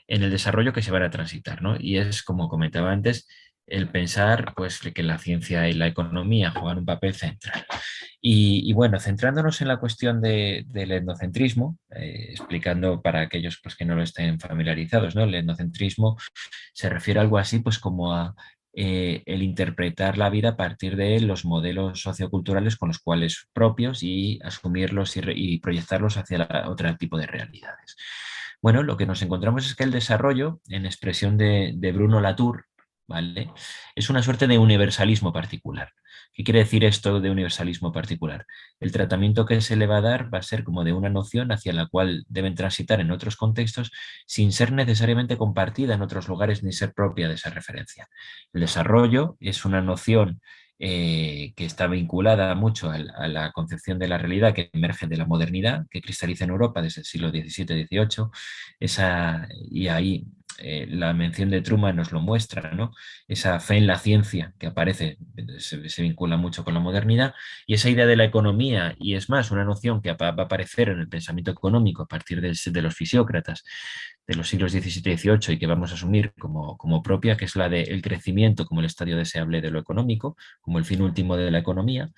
en 0.08 0.24
el 0.24 0.32
desarrollo 0.32 0.74
que 0.74 0.82
se 0.82 0.92
van 0.92 1.04
a 1.04 1.10
transitar. 1.10 1.62
¿no? 1.62 1.76
Y 1.80 1.98
es, 1.98 2.24
como 2.24 2.50
comentaba 2.50 2.92
antes, 2.92 3.28
el 3.68 3.90
pensar 3.90 4.54
pues, 4.56 4.80
que 4.80 5.04
la 5.04 5.18
ciencia 5.18 5.68
y 5.68 5.74
la 5.74 5.88
economía 5.88 6.52
juegan 6.52 6.80
un 6.80 6.86
papel 6.86 7.16
central. 7.16 7.66
Y, 8.22 8.74
bueno, 8.74 9.00
centrándonos 9.00 9.62
en 9.62 9.68
la 9.68 9.78
cuestión 9.78 10.22
del 10.22 10.92
etnocentrismo, 10.92 11.78
eh, 11.96 12.28
explicando 12.32 13.02
para 13.02 13.22
aquellos 13.22 13.60
pues, 13.62 13.76
que 13.76 13.86
no 13.86 13.96
lo 13.96 14.04
estén 14.04 14.40
familiarizados, 14.40 15.16
¿no? 15.16 15.24
el 15.24 15.36
etnocentrismo 15.36 16.18
se 16.74 16.90
refiere 16.90 17.20
a 17.20 17.24
algo 17.24 17.38
así 17.38 17.60
pues, 17.60 17.78
como 17.78 18.14
a 18.14 18.36
eh, 18.78 19.24
el 19.26 19.42
interpretar 19.42 20.18
la 20.18 20.30
vida 20.30 20.50
a 20.50 20.58
partir 20.58 20.98
de 20.98 21.22
los 21.22 21.46
modelos 21.46 22.02
socioculturales 22.02 22.76
con 22.76 22.90
los 22.90 23.00
cuales 23.00 23.48
propios 23.54 24.04
y 24.04 24.40
asumirlos 24.44 25.16
y, 25.16 25.60
proyectarlos 25.60 26.18
hacia 26.18 26.48
otro 26.68 26.98
tipo 26.98 27.18
de 27.18 27.26
realidades. 27.26 27.96
Bueno, 28.62 28.84
lo 28.84 28.98
que 28.98 29.06
nos 29.06 29.22
encontramos 29.22 29.66
es 29.66 29.76
que 29.76 29.84
el 29.84 29.92
desarrollo, 29.92 30.60
en 30.70 30.86
expresión 30.86 31.38
de, 31.38 31.92
Bruno 31.94 32.22
Latour, 32.22 32.66
¿vale? 33.08 33.52
es 33.96 34.10
una 34.10 34.24
suerte 34.24 34.48
de 34.48 34.58
universalismo 34.58 35.32
particular. 35.32 35.92
¿Qué 36.34 36.44
quiere 36.44 36.60
decir 36.60 36.84
esto 36.84 37.22
de 37.22 37.32
universalismo 37.32 37.94
particular? 37.94 38.46
El 38.80 38.92
tratamiento 38.92 39.46
que 39.46 39.62
se 39.62 39.78
le 39.78 39.88
va 39.88 39.98
a 39.98 40.02
dar 40.02 40.34
va 40.34 40.40
a 40.40 40.44
ser 40.44 40.66
como 40.66 40.84
de 40.84 40.92
una 40.92 41.10
noción 41.10 41.52
hacia 41.52 41.72
la 41.72 41.88
cual 41.88 42.26
deben 42.28 42.56
transitar 42.56 43.00
en 43.00 43.12
otros 43.12 43.38
contextos 43.38 43.92
sin 44.26 44.52
ser 44.52 44.74
necesariamente 44.74 45.38
compartida 45.38 45.94
en 45.94 46.02
otros 46.02 46.28
lugares 46.28 46.62
ni 46.62 46.74
ser 46.74 46.94
propia 46.94 47.30
de 47.30 47.36
esa 47.36 47.52
referencia. 47.52 48.10
El 48.52 48.62
desarrollo 48.62 49.38
es 49.40 49.64
una 49.64 49.82
noción 49.82 50.42
eh, 50.79 51.53
que 51.55 51.65
está 51.65 51.88
vinculada 51.88 52.53
mucho 52.55 52.91
a, 52.91 52.98
la 53.27 53.51
concepción 53.51 53.98
de 54.00 54.08
la 54.08 54.17
realidad 54.17 54.53
que 54.53 54.70
emerge 54.74 55.08
de 55.08 55.17
la 55.17 55.25
modernidad, 55.25 55.86
que 55.89 56.01
cristaliza 56.01 56.44
en 56.44 56.51
Europa 56.51 56.82
desde 56.82 57.01
el 57.01 57.05
siglo 57.05 57.29
XVII-XVIII, 57.29 58.29
y 59.72 59.88
ahí 59.88 60.25
eh, 60.60 60.88
la 60.90 61.14
mención 61.14 61.50
de 61.50 61.62
Truman 61.62 61.96
nos 61.96 62.12
lo 62.12 62.22
muestra, 62.22 62.72
¿no? 62.72 62.92
esa 63.28 63.60
fe 63.60 63.78
en 63.78 63.88
la 63.88 63.98
ciencia 63.98 64.54
que 64.60 64.68
aparece, 64.68 65.18
se, 65.60 66.02
vincula 66.02 66.38
mucho 66.38 66.64
con 66.64 66.74
la 66.74 66.80
modernidad, 66.80 67.34
y 67.66 67.74
esa 67.74 67.90
idea 67.90 68.06
de 68.06 68.16
la 68.16 68.26
economía, 68.26 68.96
y 68.98 69.16
es 69.16 69.30
más, 69.30 69.52
una 69.52 69.64
noción 69.64 70.02
que 70.02 70.14
va 70.14 70.28
a 70.28 70.42
aparecer 70.44 70.90
en 70.90 71.00
el 71.00 71.10
pensamiento 71.10 71.52
económico 71.52 72.04
a 72.04 72.08
partir 72.08 72.42
de, 72.42 72.82
los 72.82 72.96
fisiócratas 72.96 73.64
de 74.28 74.36
los 74.36 74.48
siglos 74.48 74.72
XVII 74.72 75.14
y 75.14 75.18
XVIII 75.18 75.56
y 75.56 75.60
que 75.60 75.68
vamos 75.68 75.92
a 75.92 75.96
asumir 75.96 76.34
como, 76.40 76.78
como 76.78 77.04
propia, 77.04 77.38
que 77.38 77.46
es 77.46 77.56
la 77.56 77.70
del 77.70 78.02
crecimiento 78.02 78.66
como 78.66 78.82
el 78.82 78.88
estadio 78.88 79.18
deseable 79.18 79.62
de 79.62 79.72
lo 79.72 79.80
económico, 79.80 80.38
como 80.62 80.80
el 80.80 80.86
fin 80.86 81.02
último 81.02 81.38
de 81.38 81.52
la 81.52 81.60
economía, 81.60 82.12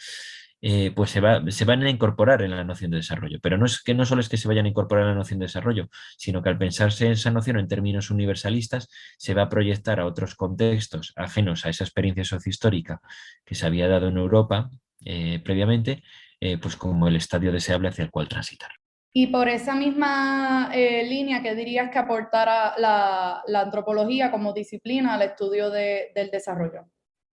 eh, 0.62 0.92
pues 0.96 1.12
se, 1.12 1.22
va, 1.22 1.42
se, 1.50 1.66
van 1.66 1.84
a 1.84 1.90
incorporar 1.90 2.42
en 2.42 2.52
la 2.52 2.64
noción 2.64 2.90
de 2.92 2.98
desarrollo. 2.98 3.40
Pero 3.42 3.58
no 3.58 3.66
es 3.66 3.82
que 3.84 3.94
no 3.94 4.06
solo 4.06 4.22
es 4.22 4.30
que 4.30 4.38
se 4.38 4.48
vayan 4.48 4.66
a 4.66 4.70
incorporar 4.70 5.04
en 5.04 5.12
la 5.12 5.16
noción 5.16 5.40
de 5.40 5.46
desarrollo, 5.46 5.88
sino 6.18 6.42
que 6.42 6.50
al 6.50 6.58
pensarse 6.58 7.12
esa 7.12 7.32
noción 7.32 7.60
en 7.60 7.68
términos 7.68 8.10
universalistas, 8.10 8.90
se 9.18 9.34
va 9.34 9.44
a 9.44 9.50
proyectar 9.50 10.00
a 10.00 10.06
otros 10.06 10.36
contextos 10.36 11.14
ajenos 11.16 11.66
a 11.66 11.70
esa 11.70 11.84
experiencia 11.84 12.24
sociohistórica 12.24 13.02
que 13.46 13.56
se 13.56 13.66
había 13.68 13.88
dado 13.88 14.08
en 14.08 14.18
Europa 14.18 14.70
eh, 15.06 15.40
previamente, 15.44 16.04
eh, 16.40 16.58
pues 16.58 16.76
como 16.76 17.08
el 17.08 17.16
estadio 17.16 17.52
deseable 17.52 17.90
hacia 17.90 18.04
el 18.04 18.12
cual 18.12 18.28
transitar. 18.28 18.72
Y 19.14 19.28
por 19.28 19.50
esa 19.50 19.74
misma 19.74 20.72
línea, 20.76 21.42
¿qué 21.42 21.56
dirías 21.56 21.90
que 21.90 21.98
aportara 21.98 22.76
la, 22.78 23.44
antropología 23.56 24.30
como 24.30 24.54
disciplina 24.54 25.16
al 25.16 25.24
estudio 25.24 25.72
del 25.72 26.30
desarrollo? 26.32 26.88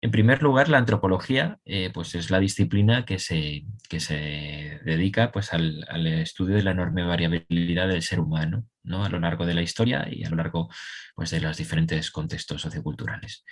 En 0.03 0.11
primer 0.11 0.43
lugar, 0.43 0.67
la 0.67 0.79
antropología 0.79 1.59
eh, 1.63 1.89
pues 1.93 2.13
es 2.13 2.29
la 2.29 2.41
disciplina 2.41 3.05
que 3.05 3.19
se, 3.19 3.63
que 3.87 4.01
se 4.01 4.81
dedica 4.83 5.31
pues, 5.31 5.53
al, 5.53 5.85
estudio 6.05 6.57
de 6.57 6.63
la 6.63 6.71
enorme 6.71 7.03
variabilidad 7.03 7.87
del 7.87 8.01
ser 8.01 8.19
humano 8.19 8.65
¿no? 8.83 9.05
a 9.05 9.09
lo 9.09 9.21
largo 9.21 9.45
de 9.45 9.53
la 9.53 9.61
historia 9.61 10.05
y 10.11 10.25
a 10.25 10.29
lo 10.29 10.35
largo 10.35 10.67
pues, 11.15 11.31
de 11.31 11.39
los 11.39 11.55
diferentes 11.55 12.11
contextos 12.11 12.61
socioculturales. 12.61 13.45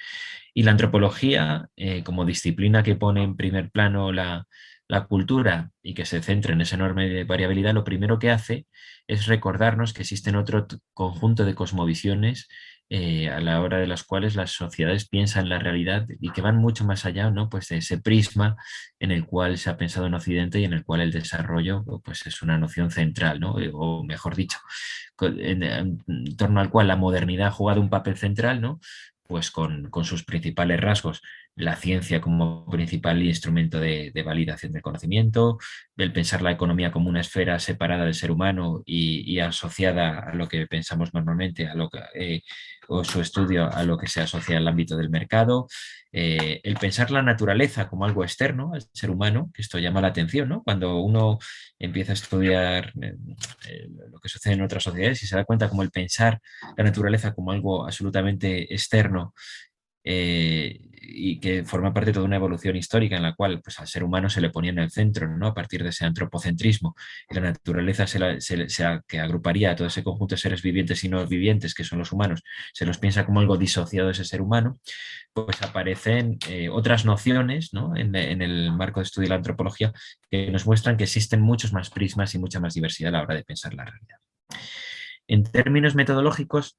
Y 0.54 0.64
la 0.64 0.72
antropología, 0.72 1.70
eh, 1.78 2.04
como 2.04 2.26
disciplina 2.26 2.84
que 2.84 2.98
pone 2.98 3.24
en 3.24 3.38
primer 3.38 3.72
plano 3.72 4.12
la, 4.12 4.46
la 4.90 5.06
cultura 5.06 5.72
y 5.82 5.94
que 5.94 6.04
se 6.04 6.22
centra 6.22 6.52
en 6.52 6.60
esa 6.60 6.76
enorme 6.76 7.24
variabilidad, 7.24 7.74
lo 7.74 7.86
primero 7.86 8.20
que 8.20 8.30
hace 8.30 8.68
es 9.08 9.28
recordarnos 9.28 9.94
que 9.94 10.02
existen 10.02 10.36
otro 10.36 10.68
conjunto 10.94 11.46
de 11.46 11.56
cosmovisiones 11.56 12.50
eh, 12.94 13.30
a 13.30 13.40
la 13.40 13.62
hora 13.62 13.78
de 13.78 13.88
las 13.88 14.04
cuales 14.04 14.36
las 14.36 14.52
sociedades 14.52 15.08
piensan 15.08 15.48
la 15.48 15.60
realidad 15.60 16.08
y 16.20 16.32
que 16.32 16.42
van 16.42 16.58
mucho 16.58 16.84
más 16.84 17.06
allá 17.06 17.32
¿no? 17.32 17.48
pues 17.48 17.70
de 17.70 17.78
ese 17.78 18.02
prisma 18.02 18.58
en 19.00 19.12
el 19.12 19.26
cual 19.26 19.58
se 19.58 19.70
ha 19.70 19.78
pensado 19.78 20.08
en 20.08 20.14
Occidente 20.14 20.60
y 20.60 20.66
en 20.66 20.74
el 20.74 20.84
cual 20.84 21.00
el 21.00 21.14
desarrollo 21.14 21.86
pues 22.04 22.28
es 22.28 22.42
una 22.42 22.58
noción 22.58 22.92
central, 22.92 23.40
¿no? 23.40 23.62
Eh, 23.62 23.72
o 23.74 24.04
mejor 24.04 24.36
dicho, 24.36 24.58
en, 25.22 26.04
torno 26.36 26.60
al 26.60 26.70
cual 26.70 26.90
la 26.90 26.98
modernidad 26.98 27.48
ha 27.48 27.52
jugado 27.52 27.80
un 27.80 27.90
papel 27.90 28.18
central, 28.18 28.60
¿no? 28.60 28.82
pues 29.26 29.52
con, 29.52 29.90
con 29.90 30.04
sus 30.04 30.26
principales 30.26 30.82
rasgos 30.82 31.22
la 31.56 31.76
ciencia 31.76 32.22
como 32.22 32.66
principal 32.70 33.22
instrumento 33.22 33.80
de, 33.80 34.12
validación 34.26 34.72
del 34.72 34.82
conocimiento, 34.82 35.58
del 35.96 36.14
pensar 36.14 36.42
la 36.42 36.52
economía 36.52 36.92
como 36.92 37.10
una 37.10 37.22
esfera 37.22 37.60
separada 37.60 38.06
del 38.06 38.14
ser 38.14 38.32
humano 38.32 38.82
y, 38.86 39.40
asociada 39.40 40.20
a 40.20 40.34
lo 40.34 40.48
que 40.48 40.68
pensamos 40.68 41.14
normalmente, 41.14 41.68
a 41.68 41.76
lo 41.76 41.90
que, 41.90 42.00
eh, 42.16 42.42
o 42.92 43.04
su 43.04 43.22
estudio 43.22 43.74
a 43.74 43.84
lo 43.84 43.98
que 43.98 44.08
se 44.08 44.22
asocia 44.22 44.58
al 44.58 44.68
ámbito 44.68 44.98
del 44.98 45.10
mercado, 45.10 45.68
eh, 46.12 46.60
el 46.64 46.76
pensar 46.76 47.10
la 47.10 47.22
naturaleza 47.22 47.88
como 47.88 48.04
algo 48.04 48.24
externo 48.24 48.72
al 48.74 48.84
ser 48.92 49.10
humano, 49.10 49.50
que 49.54 49.62
esto 49.62 49.80
llama 49.80 50.02
la 50.02 50.10
atención, 50.10 50.50
¿no? 50.50 50.62
Cuando 50.62 51.00
uno 51.00 51.40
empieza 51.80 52.12
a 52.12 52.16
estudiar 52.16 52.92
eh, 53.02 53.16
lo 54.12 54.20
que 54.20 54.28
sucede 54.28 54.56
en 54.56 54.62
otras 54.62 54.84
sociedades 54.84 55.24
y 55.24 55.28
se 55.28 55.38
da 55.38 55.46
cuenta 55.46 55.70
como 55.70 55.84
el 55.84 55.92
pensar 55.92 56.42
la 56.76 56.84
naturaleza 56.84 57.34
como 57.34 57.52
algo 57.52 57.86
absolutamente 57.86 58.74
externo 58.74 59.34
eh, 60.04 60.80
y 61.14 61.40
que 61.40 61.64
forma 61.64 61.94
parte 61.94 62.12
de 62.12 62.14
toda 62.14 62.26
una 62.26 62.38
evolución 62.38 62.76
histórica 62.76 63.18
en 63.18 63.24
la 63.24 63.36
cual 63.36 63.62
pues, 63.62 63.80
al 63.80 63.88
ser 63.88 64.04
humano 64.04 64.30
se 64.30 64.40
le 64.40 64.50
ponía 64.50 64.72
en 64.72 64.80
el 64.80 64.92
centro, 64.92 65.28
¿no? 65.36 65.48
a 65.48 65.54
partir 65.54 65.84
de 65.84 65.90
ese 65.90 66.06
antropocentrismo, 66.06 66.96
y 67.30 67.36
la 67.36 67.42
naturaleza 67.42 68.08
se, 68.08 68.18
que 69.08 69.20
agruparía 69.20 69.72
a 69.72 69.76
todo 69.76 69.88
ese 69.88 70.04
conjunto 70.04 70.36
de 70.36 70.42
seres 70.42 70.62
vivientes 70.62 71.04
y 71.04 71.10
no 71.10 71.26
vivientes, 71.28 71.74
que 71.74 71.84
son 71.84 72.00
los 72.00 72.12
humanos, 72.12 72.44
se 72.74 72.86
los 72.86 72.98
piensa 72.98 73.26
como 73.26 73.40
algo 73.40 73.58
disociado 73.58 74.08
de 74.08 74.14
ese 74.14 74.26
ser 74.26 74.42
humano, 74.42 74.80
pues 75.34 75.62
aparecen 75.62 76.38
eh, 76.50 76.70
otras 76.70 77.06
nociones 77.06 77.74
¿no? 77.74 77.96
en, 77.96 78.16
en, 78.16 78.42
el 78.42 78.72
marco 78.72 79.00
de 79.00 79.06
estudio 79.06 79.26
de 79.26 79.30
la 79.30 79.36
antropología 79.36 79.92
que 80.30 80.52
nos 80.52 80.66
muestran 80.66 80.98
que 80.98 81.06
existen 81.06 81.42
muchos 81.42 81.74
más 81.74 81.90
prismas 81.90 82.34
y 82.36 82.40
mucha 82.40 82.60
más 82.60 82.74
diversidad 82.74 83.10
a 83.10 83.18
la 83.18 83.24
hora 83.24 83.36
de 83.36 83.44
pensar 83.44 83.74
la 83.74 83.86
realidad. 83.86 84.18
En 85.28 85.44
términos 85.44 85.96
metodológicos, 85.96 86.78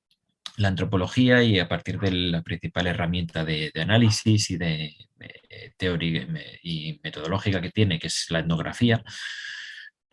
la 0.56 0.68
antropología 0.68 1.42
y 1.42 1.58
a 1.58 1.68
partir 1.68 1.98
de 1.98 2.10
la 2.10 2.42
principal 2.42 2.86
herramienta 2.86 3.44
de, 3.44 3.72
análisis 3.74 4.50
y 4.50 4.56
de 4.56 4.96
eh, 5.20 5.72
teoría 5.76 6.26
y 6.62 7.00
metodológica 7.02 7.60
que 7.60 7.70
tiene, 7.70 7.98
que 7.98 8.08
es 8.08 8.26
la 8.30 8.40
etnografía, 8.40 9.02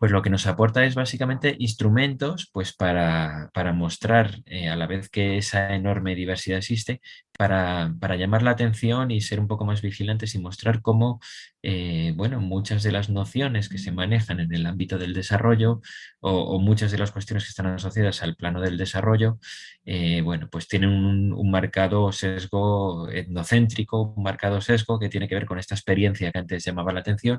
pues 0.00 0.12
lo 0.12 0.22
que 0.22 0.30
nos 0.30 0.46
aporta 0.46 0.86
es 0.86 0.94
básicamente 0.94 1.54
instrumentos 1.58 2.48
pues 2.54 2.72
para, 2.74 3.50
mostrar 3.74 4.40
eh, 4.46 4.70
a 4.70 4.74
la 4.74 4.86
vez 4.86 5.10
que 5.10 5.36
esa 5.36 5.74
enorme 5.74 6.14
diversidad 6.14 6.56
existe, 6.56 7.02
para, 7.36 8.16
llamar 8.16 8.42
la 8.42 8.52
atención 8.52 9.10
y 9.10 9.20
ser 9.20 9.40
un 9.40 9.46
poco 9.46 9.66
más 9.66 9.82
vigilantes 9.82 10.34
y 10.34 10.38
mostrar 10.38 10.80
cómo 10.80 11.20
eh, 11.62 12.14
bueno, 12.16 12.40
muchas 12.40 12.82
de 12.82 12.92
las 12.92 13.10
nociones 13.10 13.68
que 13.68 13.76
se 13.76 13.92
manejan 13.92 14.40
en 14.40 14.54
el 14.54 14.64
ámbito 14.64 14.96
del 14.96 15.12
desarrollo 15.12 15.82
o, 16.20 16.58
muchas 16.58 16.90
de 16.92 16.98
las 16.98 17.12
cuestiones 17.12 17.44
que 17.44 17.50
están 17.50 17.66
asociadas 17.66 18.22
al 18.22 18.36
plano 18.36 18.62
del 18.62 18.78
desarrollo, 18.78 19.38
eh, 19.84 20.22
bueno, 20.22 20.48
pues 20.50 20.66
tienen 20.66 20.90
un, 20.90 21.34
un, 21.34 21.50
marcado 21.50 22.10
sesgo 22.12 23.10
etnocéntrico, 23.10 24.14
un 24.16 24.22
marcado 24.22 24.62
sesgo 24.62 24.98
que 24.98 25.10
tiene 25.10 25.28
que 25.28 25.34
ver 25.34 25.46
con 25.46 25.58
esta 25.58 25.74
experiencia 25.74 26.32
que 26.32 26.38
antes 26.38 26.64
llamaba 26.64 26.92
la 26.92 27.00
atención 27.00 27.38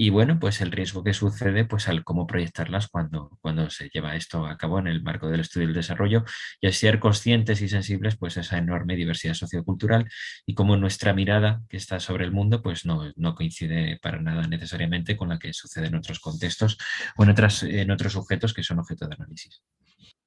y 0.00 0.10
bueno, 0.10 0.38
pues 0.38 0.60
el 0.60 0.70
riesgo 0.70 1.02
que 1.02 1.12
sucede 1.12 1.64
pues 1.64 1.88
al 1.88 2.04
cómo 2.04 2.24
proyectarlas 2.24 2.86
cuando, 2.86 3.36
cuando 3.40 3.68
se 3.68 3.88
lleva 3.88 4.14
esto 4.14 4.46
a 4.46 4.56
cabo 4.56 4.78
en 4.78 4.86
el 4.86 5.02
marco 5.02 5.28
del 5.28 5.40
estudio 5.40 5.66
del 5.66 5.74
desarrollo 5.74 6.22
y 6.60 6.68
al 6.68 6.72
ser 6.72 7.00
conscientes 7.00 7.60
y 7.62 7.68
sensibles 7.68 8.16
pues 8.16 8.38
a 8.38 8.42
esa 8.42 8.58
enorme 8.58 8.94
diversidad 8.94 9.34
sociocultural 9.34 10.08
y 10.46 10.54
cómo 10.54 10.76
nuestra 10.76 11.14
mirada 11.14 11.62
que 11.68 11.78
está 11.78 11.98
sobre 11.98 12.24
el 12.24 12.30
mundo 12.30 12.62
pues 12.62 12.86
no, 12.86 13.12
no 13.16 13.34
coincide 13.34 13.98
para 14.00 14.20
nada 14.20 14.46
necesariamente 14.46 15.16
con 15.16 15.30
la 15.30 15.38
que 15.40 15.52
sucede 15.52 15.88
en 15.88 15.96
otros 15.96 16.20
contextos 16.20 16.78
o 17.16 17.24
en, 17.24 17.30
otras, 17.30 17.64
en 17.64 17.90
otros 17.90 18.12
sujetos 18.12 18.54
que 18.54 18.62
son 18.62 18.78
objeto 18.78 19.08
de 19.08 19.16
análisis. 19.16 19.64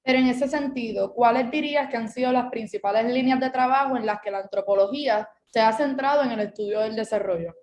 Pero 0.04 0.20
en 0.20 0.28
ese 0.28 0.50
sentido, 0.50 1.14
¿cuáles 1.14 1.50
dirías 1.50 1.90
que 1.90 1.96
han 1.96 2.10
sido 2.10 2.34
las 2.34 2.52
principales 2.52 3.06
líneas 3.06 3.40
de 3.40 3.50
trabajo 3.52 3.96
en 3.96 4.06
las 4.06 4.20
que 4.22 4.32
la 4.32 4.40
antropología 4.40 5.30
se 5.46 5.62
ha 5.62 5.72
centrado 5.72 6.24
en 6.24 6.32
el 6.32 6.42
estudio 6.42 6.82
del 6.82 6.98
desarrollo? 6.98 7.54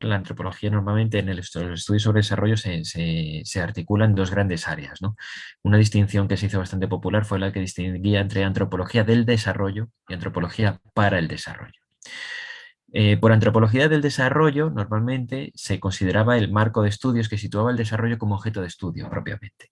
La 0.00 0.16
antropología 0.16 0.70
normalmente 0.70 1.18
en 1.18 1.28
el 1.28 1.38
estudio 1.38 1.76
sobre 1.76 2.20
desarrollo 2.20 2.56
se, 2.56 2.84
se, 2.84 3.60
articula 3.60 4.04
en 4.04 4.14
dos 4.14 4.30
grandes 4.30 4.68
áreas. 4.68 5.00
¿no? 5.00 5.16
Una 5.62 5.78
distinción 5.78 6.28
que 6.28 6.36
se 6.36 6.46
hizo 6.46 6.58
bastante 6.58 6.88
popular 6.88 7.24
fue 7.24 7.38
la 7.38 7.52
que 7.52 7.60
distinguía 7.60 8.20
entre 8.20 8.44
antropología 8.44 9.04
del 9.04 9.24
desarrollo 9.24 9.88
y 10.08 10.14
antropología 10.14 10.80
para 10.94 11.18
el 11.18 11.28
desarrollo. 11.28 11.80
Eh, 12.96 13.16
por 13.16 13.32
antropología 13.32 13.88
del 13.88 14.02
desarrollo, 14.02 14.70
normalmente 14.70 15.50
se 15.56 15.80
consideraba 15.80 16.38
el 16.38 16.52
marco 16.52 16.80
de 16.80 16.90
estudios 16.90 17.28
que 17.28 17.38
situaba 17.38 17.72
el 17.72 17.76
desarrollo 17.76 18.18
como 18.18 18.36
objeto 18.36 18.60
de 18.60 18.68
estudio 18.68 19.10
propiamente. 19.10 19.68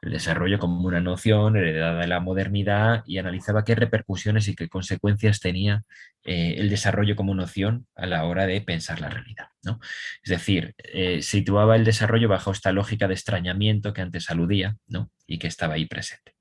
El 0.00 0.12
desarrollo 0.12 0.60
como 0.60 0.86
una 0.86 1.00
noción 1.00 1.56
heredada 1.56 2.00
de 2.00 2.06
la 2.06 2.20
modernidad 2.20 3.02
y 3.06 3.18
analizaba 3.18 3.64
qué 3.64 3.74
repercusiones 3.74 4.46
y 4.46 4.54
qué 4.54 4.68
consecuencias 4.68 5.40
tenía 5.40 5.82
eh, 6.22 6.54
el 6.58 6.70
desarrollo 6.70 7.16
como 7.16 7.34
noción 7.34 7.88
a 7.96 8.06
la 8.06 8.24
hora 8.24 8.46
de 8.46 8.60
pensar 8.60 9.00
la 9.00 9.10
realidad. 9.10 9.48
¿no? 9.64 9.80
Es 10.22 10.30
decir, 10.30 10.76
eh, 10.78 11.22
situaba 11.22 11.74
el 11.74 11.84
desarrollo 11.84 12.28
bajo 12.28 12.52
esta 12.52 12.70
lógica 12.70 13.08
de 13.08 13.14
extrañamiento 13.14 13.92
que 13.92 14.02
antes 14.02 14.30
aludía 14.30 14.76
¿no? 14.86 15.10
y 15.26 15.40
que 15.40 15.48
estaba 15.48 15.74
ahí 15.74 15.86
presente. 15.86 16.36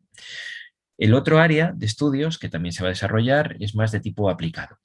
El 0.96 1.16
otro 1.16 1.40
área 1.40 1.72
de 1.76 1.88
estudios 1.88 2.38
que 2.38 2.50
también 2.50 2.74
se 2.74 2.84
va 2.84 2.90
a 2.90 2.92
desarrollar 2.92 3.56
es 3.60 3.74
más 3.74 3.92
de 3.92 4.00
tipo 4.00 4.30
aplicado. 4.30 4.78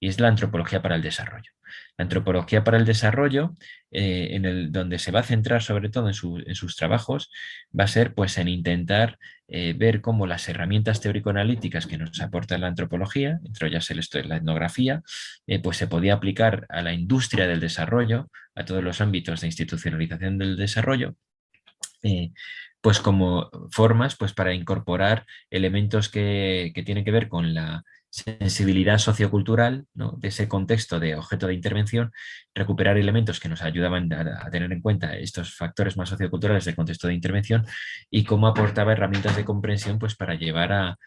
Y 0.00 0.08
es 0.08 0.20
la 0.20 0.28
antropología 0.28 0.82
para 0.82 0.96
el 0.96 1.02
desarrollo. 1.02 1.52
La 1.98 2.04
antropología 2.04 2.64
para 2.64 2.78
el 2.78 2.84
desarrollo, 2.84 3.54
eh, 3.90 4.28
en 4.32 4.44
el, 4.44 4.72
donde 4.72 4.98
se 4.98 5.10
va 5.10 5.20
a 5.20 5.24
centrar 5.24 5.62
sobre 5.62 5.88
todo 5.88 6.08
en, 6.08 6.14
sus 6.14 6.76
trabajos, 6.76 7.30
va 7.78 7.84
a 7.84 7.88
ser 7.88 8.14
pues, 8.14 8.38
en 8.38 8.48
intentar 8.48 9.18
eh, 9.48 9.74
ver 9.76 10.00
cómo 10.00 10.26
las 10.26 10.48
herramientas 10.48 11.00
teórico-analíticas 11.00 11.86
que 11.86 11.98
nos 11.98 12.20
aporta 12.20 12.58
la 12.58 12.68
antropología, 12.68 13.40
entre 13.44 13.68
ellas 13.68 13.90
el, 13.90 14.00
la 14.28 14.36
etnografía, 14.36 15.02
eh, 15.46 15.60
pues 15.60 15.76
se 15.76 15.86
podía 15.86 16.14
aplicar 16.14 16.66
a 16.70 16.82
la 16.82 16.92
industria 16.92 17.46
del 17.46 17.60
desarrollo, 17.60 18.30
a 18.54 18.64
todos 18.64 18.82
los 18.82 19.00
ámbitos 19.00 19.40
de 19.40 19.48
institucionalización 19.48 20.38
del 20.38 20.56
desarrollo, 20.56 21.14
pues 22.80 22.98
como 22.98 23.50
formas 23.70 24.16
pues 24.16 24.32
para 24.32 24.54
incorporar 24.54 25.24
elementos 25.50 26.08
que, 26.08 26.72
que 26.74 26.82
tienen 26.82 27.04
que 27.04 27.12
ver 27.12 27.28
con 27.28 27.54
la 27.54 27.84
sensibilidad 28.12 28.98
sociocultural 28.98 29.86
de 29.94 30.28
ese 30.28 30.46
contexto 30.46 31.00
de 31.00 31.16
objeto 31.16 31.46
de 31.46 31.54
intervención, 31.54 32.12
recuperar 32.54 32.98
elementos 32.98 33.40
que 33.40 33.48
nos 33.48 33.62
ayudaban 33.62 34.12
a, 34.12 34.50
tener 34.50 34.70
en 34.70 34.82
cuenta 34.82 35.16
estos 35.16 35.54
factores 35.56 35.96
más 35.96 36.10
socioculturales 36.10 36.66
del 36.66 36.76
contexto 36.76 37.08
de 37.08 37.14
intervención 37.14 37.64
y 38.10 38.24
cómo 38.24 38.48
aportaba 38.48 38.92
herramientas 38.92 39.34
de 39.34 39.46
comprensión 39.46 39.98
pues, 39.98 40.14
para 40.14 40.34
llevar 40.34 40.72
a, 40.72 40.98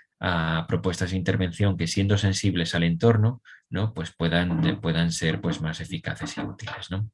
propuestas 0.67 1.11
de 1.11 1.17
intervención 1.17 1.77
que 1.77 1.85
siendo 1.85 2.17
sensibles 2.17 2.73
al 2.73 2.83
entorno 2.83 3.43
¿no? 3.69 3.93
pues 3.93 4.11
puedan, 4.17 4.79
puedan 4.81 5.11
ser 5.11 5.39
pues, 5.39 5.61
más 5.61 5.81
eficaces 5.81 6.35
y 6.37 6.41
útiles. 6.41 6.89
¿no? 6.89 7.11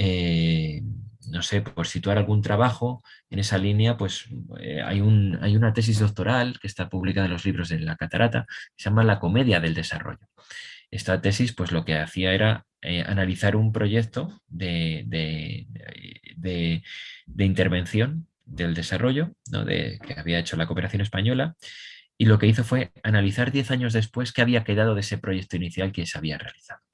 Eh, 0.00 0.80
no 1.30 1.42
sé, 1.42 1.60
por 1.60 1.88
situar 1.88 2.18
algún 2.18 2.40
trabajo 2.40 3.02
en 3.30 3.40
esa 3.40 3.58
línea, 3.58 3.96
pues 3.96 4.26
eh, 4.60 4.80
hay, 4.80 5.00
un, 5.00 5.36
hay, 5.42 5.56
una 5.56 5.72
tesis 5.72 5.98
doctoral 5.98 6.58
que 6.60 6.68
está 6.68 6.88
publicada 6.88 7.26
en 7.26 7.32
los 7.32 7.44
libros 7.44 7.68
de 7.68 7.80
la 7.80 7.96
Catarata, 7.96 8.46
que 8.48 8.82
se 8.82 8.90
llama 8.90 9.02
La 9.02 9.18
comedia 9.18 9.58
del 9.58 9.74
desarrollo. 9.74 10.20
Esta 10.92 11.20
tesis, 11.20 11.52
pues 11.52 11.72
lo 11.72 11.84
que 11.84 11.96
hacía 11.96 12.32
era 12.32 12.64
eh, 12.80 13.02
analizar 13.04 13.56
un 13.56 13.72
proyecto 13.72 14.40
de, 14.46 15.66
intervención 17.36 18.28
del 18.44 18.74
desarrollo 18.74 19.32
de, 19.46 19.98
que 20.06 20.14
había 20.14 20.38
hecho 20.38 20.56
la 20.56 20.66
cooperación 20.66 21.02
española 21.02 21.56
y 22.16 22.26
lo 22.26 22.38
que 22.38 22.46
hizo 22.46 22.62
fue 22.62 22.92
analizar 23.02 23.50
10 23.50 23.72
años 23.72 23.92
después 23.92 24.32
qué 24.32 24.42
había 24.42 24.62
quedado 24.62 24.94
de 24.94 25.00
ese 25.00 25.18
proyecto 25.18 25.56
inicial 25.56 25.90
que 25.90 26.06
se 26.06 26.16
había 26.18 26.38
realizado. 26.38 26.87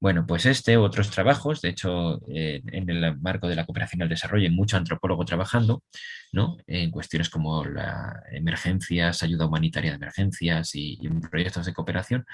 Bueno, 0.00 0.26
pues 0.26 0.46
este, 0.46 0.76
otros 0.76 1.10
trabajos, 1.10 1.60
de 1.60 1.70
hecho, 1.70 2.20
eh, 2.28 2.62
en 2.66 2.88
el 2.88 3.18
marco 3.18 3.48
de 3.48 3.56
la 3.56 3.66
cooperación 3.66 4.00
al 4.02 4.08
desarrollo 4.08 4.44
hay 4.44 4.54
mucho 4.54 4.76
antropólogo 4.76 5.24
trabajando, 5.24 5.82
¿no? 6.32 6.56
En 6.68 6.92
cuestiones 6.92 7.28
como 7.28 7.64
la 7.64 8.22
emergencias, 8.30 9.24
ayuda 9.24 9.46
humanitaria 9.46 9.90
de 9.90 9.96
emergencias 9.96 10.70
y, 10.74 10.98
proyectos 11.30 11.66
de 11.66 11.74
cooperación, 11.74 12.26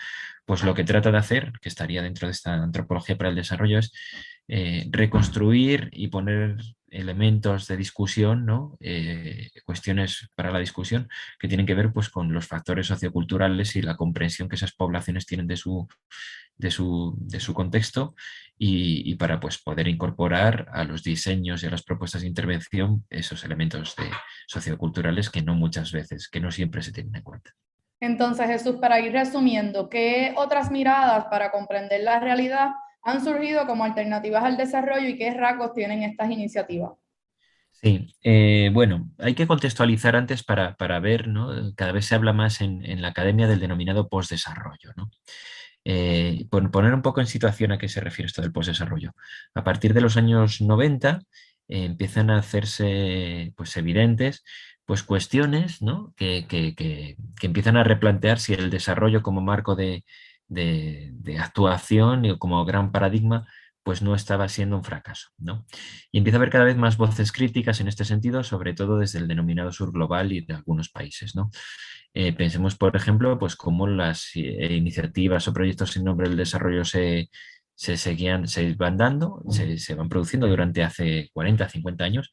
pues 0.44 0.62
lo 0.62 0.74
que 0.74 0.84
trata 0.84 1.10
de 1.10 1.16
hacer, 1.16 1.52
que 1.62 1.70
estaría 1.70 2.02
dentro 2.02 2.28
de 2.28 2.32
esta 2.32 2.52
antropología 2.54 3.16
para 3.16 3.30
el 3.30 3.36
desarrollo, 3.36 3.78
es 3.78 3.92
eh, 4.46 4.86
reconstruir 4.90 5.88
y 5.92 6.08
poner 6.08 6.58
elementos 6.90 7.66
de 7.66 7.76
discusión, 7.76 8.46
¿no? 8.46 8.76
Eh, 8.80 9.50
cuestiones 9.64 10.28
para 10.36 10.52
la 10.52 10.58
discusión 10.60 11.08
que 11.38 11.48
tienen 11.48 11.66
que 11.66 11.74
ver 11.74 11.92
pues, 11.92 12.08
con 12.08 12.32
los 12.32 12.46
factores 12.46 12.86
socioculturales 12.86 13.74
y 13.76 13.82
la 13.82 13.96
comprensión 13.96 14.48
que 14.48 14.56
esas 14.56 14.72
poblaciones 14.72 15.26
tienen 15.26 15.46
de 15.46 15.56
su, 15.56 15.88
de 16.56 16.70
su, 16.70 17.14
de 17.18 17.40
su 17.40 17.54
contexto 17.54 18.14
y, 18.56 19.14
para 19.16 19.40
pues, 19.40 19.58
poder 19.58 19.88
incorporar 19.88 20.68
a 20.72 20.84
los 20.84 21.02
diseños 21.02 21.62
y 21.62 21.66
a 21.66 21.70
las 21.70 21.82
propuestas 21.82 22.22
de 22.22 22.28
intervención 22.28 23.04
esos 23.10 23.44
elementos 23.44 23.96
de 23.96 24.04
socioculturales 24.46 25.28
que 25.30 25.42
no 25.42 25.54
muchas 25.54 25.92
veces, 25.92 26.28
que 26.28 26.40
no 26.40 26.50
siempre 26.50 26.82
se 26.82 26.92
tienen 26.92 27.16
en 27.16 27.22
cuenta. 27.22 27.50
Entonces, 28.00 28.46
Jesús, 28.46 28.76
para 28.76 29.00
ir 29.00 29.12
resumiendo, 29.12 29.88
¿qué 29.88 30.34
otras 30.36 30.70
miradas 30.70 31.26
para 31.26 31.50
comprender 31.50 32.02
la 32.02 32.20
realidad 32.20 32.70
han 33.02 33.24
surgido 33.24 33.66
como 33.66 33.84
alternativas 33.84 34.44
al 34.44 34.56
desarrollo 34.56 35.08
y 35.08 35.18
qué 35.18 35.32
rasgos 35.32 35.74
tienen 35.74 36.02
estas 36.02 36.30
iniciativas? 36.30 36.92
Sí, 37.70 38.14
eh, 38.22 38.70
bueno, 38.72 39.10
hay 39.18 39.34
que 39.34 39.46
contextualizar 39.46 40.16
antes 40.16 40.44
para, 40.44 40.74
para, 40.76 41.00
ver, 41.00 41.28
¿no? 41.28 41.74
Cada 41.74 41.92
vez 41.92 42.06
se 42.06 42.14
habla 42.14 42.32
más 42.32 42.60
en, 42.60 42.84
en 42.84 43.02
la 43.02 43.08
academia 43.08 43.46
del 43.46 43.60
denominado 43.60 44.08
postdesarrollo, 44.08 44.92
¿no? 44.96 45.10
Eh, 45.84 46.46
poner 46.50 46.94
un 46.94 47.02
poco 47.02 47.20
en 47.20 47.26
situación 47.26 47.72
a 47.72 47.78
qué 47.78 47.88
se 47.88 48.00
refiere 48.00 48.26
esto 48.26 48.42
del 48.42 48.52
postdesarrollo. 48.52 49.12
A 49.54 49.64
partir 49.64 49.92
de 49.92 50.00
los 50.00 50.16
años 50.16 50.60
90 50.60 51.20
eh, 51.68 51.84
empiezan 51.84 52.30
a 52.30 52.38
hacerse 52.38 53.52
pues, 53.56 53.76
evidentes 53.76 54.44
pues, 54.86 55.02
cuestiones 55.02 55.82
¿no? 55.82 56.14
que, 56.16 56.46
que, 56.48 57.16
empiezan 57.42 57.76
a 57.76 57.84
replantear 57.84 58.38
si 58.38 58.54
el 58.54 58.70
desarrollo 58.70 59.22
como 59.22 59.40
marco 59.42 59.74
de, 59.76 60.04
de, 60.48 61.10
de 61.12 61.38
actuación 61.38 62.24
y 62.24 62.38
como 62.38 62.64
gran 62.64 62.90
paradigma 62.92 63.46
pues 63.84 64.02
no 64.02 64.14
estaba 64.14 64.48
siendo 64.48 64.76
un 64.76 64.82
fracaso. 64.82 65.28
¿no? 65.38 65.66
Y 66.10 66.18
empieza 66.18 66.38
a 66.38 66.40
haber 66.40 66.50
cada 66.50 66.64
vez 66.64 66.76
más 66.76 66.96
voces 66.96 67.30
críticas 67.30 67.80
en 67.80 67.86
este 67.88 68.04
sentido, 68.04 68.42
sobre 68.42 68.74
todo 68.74 68.98
desde 68.98 69.18
el 69.18 69.28
denominado 69.28 69.70
sur 69.70 69.92
global 69.92 70.32
y 70.32 70.40
de 70.40 70.54
algunos 70.54 70.88
países. 70.88 71.36
¿no? 71.36 71.50
Eh, 72.14 72.32
pensemos, 72.32 72.76
por 72.76 72.96
ejemplo, 72.96 73.38
pues 73.38 73.56
cómo 73.56 73.86
las 73.86 74.30
eh, 74.34 74.74
iniciativas 74.74 75.46
o 75.46 75.52
proyectos 75.52 75.96
en 75.96 76.04
nombre 76.04 76.28
del 76.28 76.38
desarrollo 76.38 76.84
se, 76.84 77.28
seguían, 77.76 78.48
se 78.48 78.74
van 78.74 78.96
dando, 78.96 79.42
se, 79.50 79.94
van 79.94 80.08
produciendo 80.08 80.48
durante 80.48 80.82
hace 80.82 81.30
40, 81.34 81.68
50 81.68 82.04
años. 82.04 82.32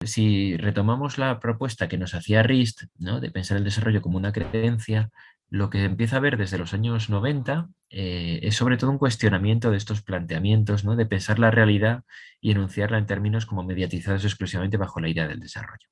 Si 0.00 0.56
retomamos 0.56 1.18
la 1.18 1.38
propuesta 1.38 1.88
que 1.88 1.98
nos 1.98 2.14
hacía 2.14 2.42
RIST, 2.42 2.84
¿no? 2.98 3.20
de 3.20 3.30
pensar 3.30 3.58
el 3.58 3.64
desarrollo 3.64 4.00
como 4.00 4.16
una 4.16 4.32
creencia, 4.32 5.10
lo 5.50 5.70
que 5.70 5.84
empieza 5.84 6.16
a 6.16 6.20
ver 6.20 6.36
desde 6.36 6.58
los 6.58 6.74
años 6.74 7.08
90 7.08 7.68
eh, 7.90 8.40
es 8.42 8.56
sobre 8.56 8.76
todo 8.76 8.90
un 8.90 8.98
cuestionamiento 8.98 9.70
de 9.70 9.78
estos 9.78 10.02
planteamientos, 10.02 10.84
¿no? 10.84 10.94
de 10.94 11.06
pensar 11.06 11.38
la 11.38 11.50
realidad 11.50 12.04
y 12.40 12.50
enunciarla 12.50 12.98
en 12.98 13.06
términos 13.06 13.46
como 13.46 13.62
mediatizados 13.62 14.24
exclusivamente 14.24 14.76
bajo 14.76 15.00
la 15.00 15.08
idea 15.08 15.26
del 15.26 15.40
desarrollo. 15.40 15.88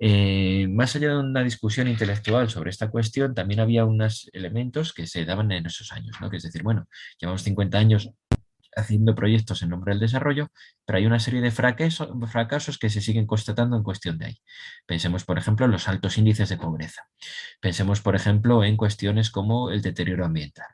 Eh, 0.00 0.68
más 0.70 0.94
allá 0.94 1.08
de 1.08 1.18
una 1.18 1.42
discusión 1.42 1.88
intelectual 1.88 2.48
sobre 2.50 2.70
esta 2.70 2.88
cuestión, 2.88 3.34
también 3.34 3.58
había 3.58 3.84
unos 3.84 4.30
elementos 4.32 4.92
que 4.92 5.08
se 5.08 5.24
daban 5.24 5.50
en 5.50 5.66
esos 5.66 5.90
años, 5.92 6.16
¿no? 6.20 6.30
que 6.30 6.36
es 6.36 6.44
decir, 6.44 6.62
bueno, 6.62 6.86
llevamos 7.20 7.42
50 7.42 7.78
años 7.78 8.10
haciendo 8.78 9.14
proyectos 9.14 9.62
en 9.62 9.70
nombre 9.70 9.92
del 9.92 10.00
desarrollo, 10.00 10.48
pero 10.84 10.98
hay 10.98 11.06
una 11.06 11.18
serie 11.18 11.40
de 11.40 11.50
fracasos, 11.50 12.78
que 12.78 12.90
se 12.90 13.00
siguen 13.00 13.26
constatando 13.26 13.76
en 13.76 13.82
cuestión 13.82 14.18
de 14.18 14.26
ahí. 14.26 14.38
Pensemos, 14.86 15.24
por 15.24 15.38
ejemplo, 15.38 15.66
en 15.66 15.72
los 15.72 15.88
altos 15.88 16.18
índices 16.18 16.48
de 16.48 16.56
pobreza. 16.56 17.02
Pensemos, 17.60 18.00
por 18.00 18.16
ejemplo, 18.16 18.64
en 18.64 18.76
cuestiones 18.76 19.30
como 19.30 19.70
el 19.70 19.82
deterioro 19.82 20.24
ambiental. 20.24 20.66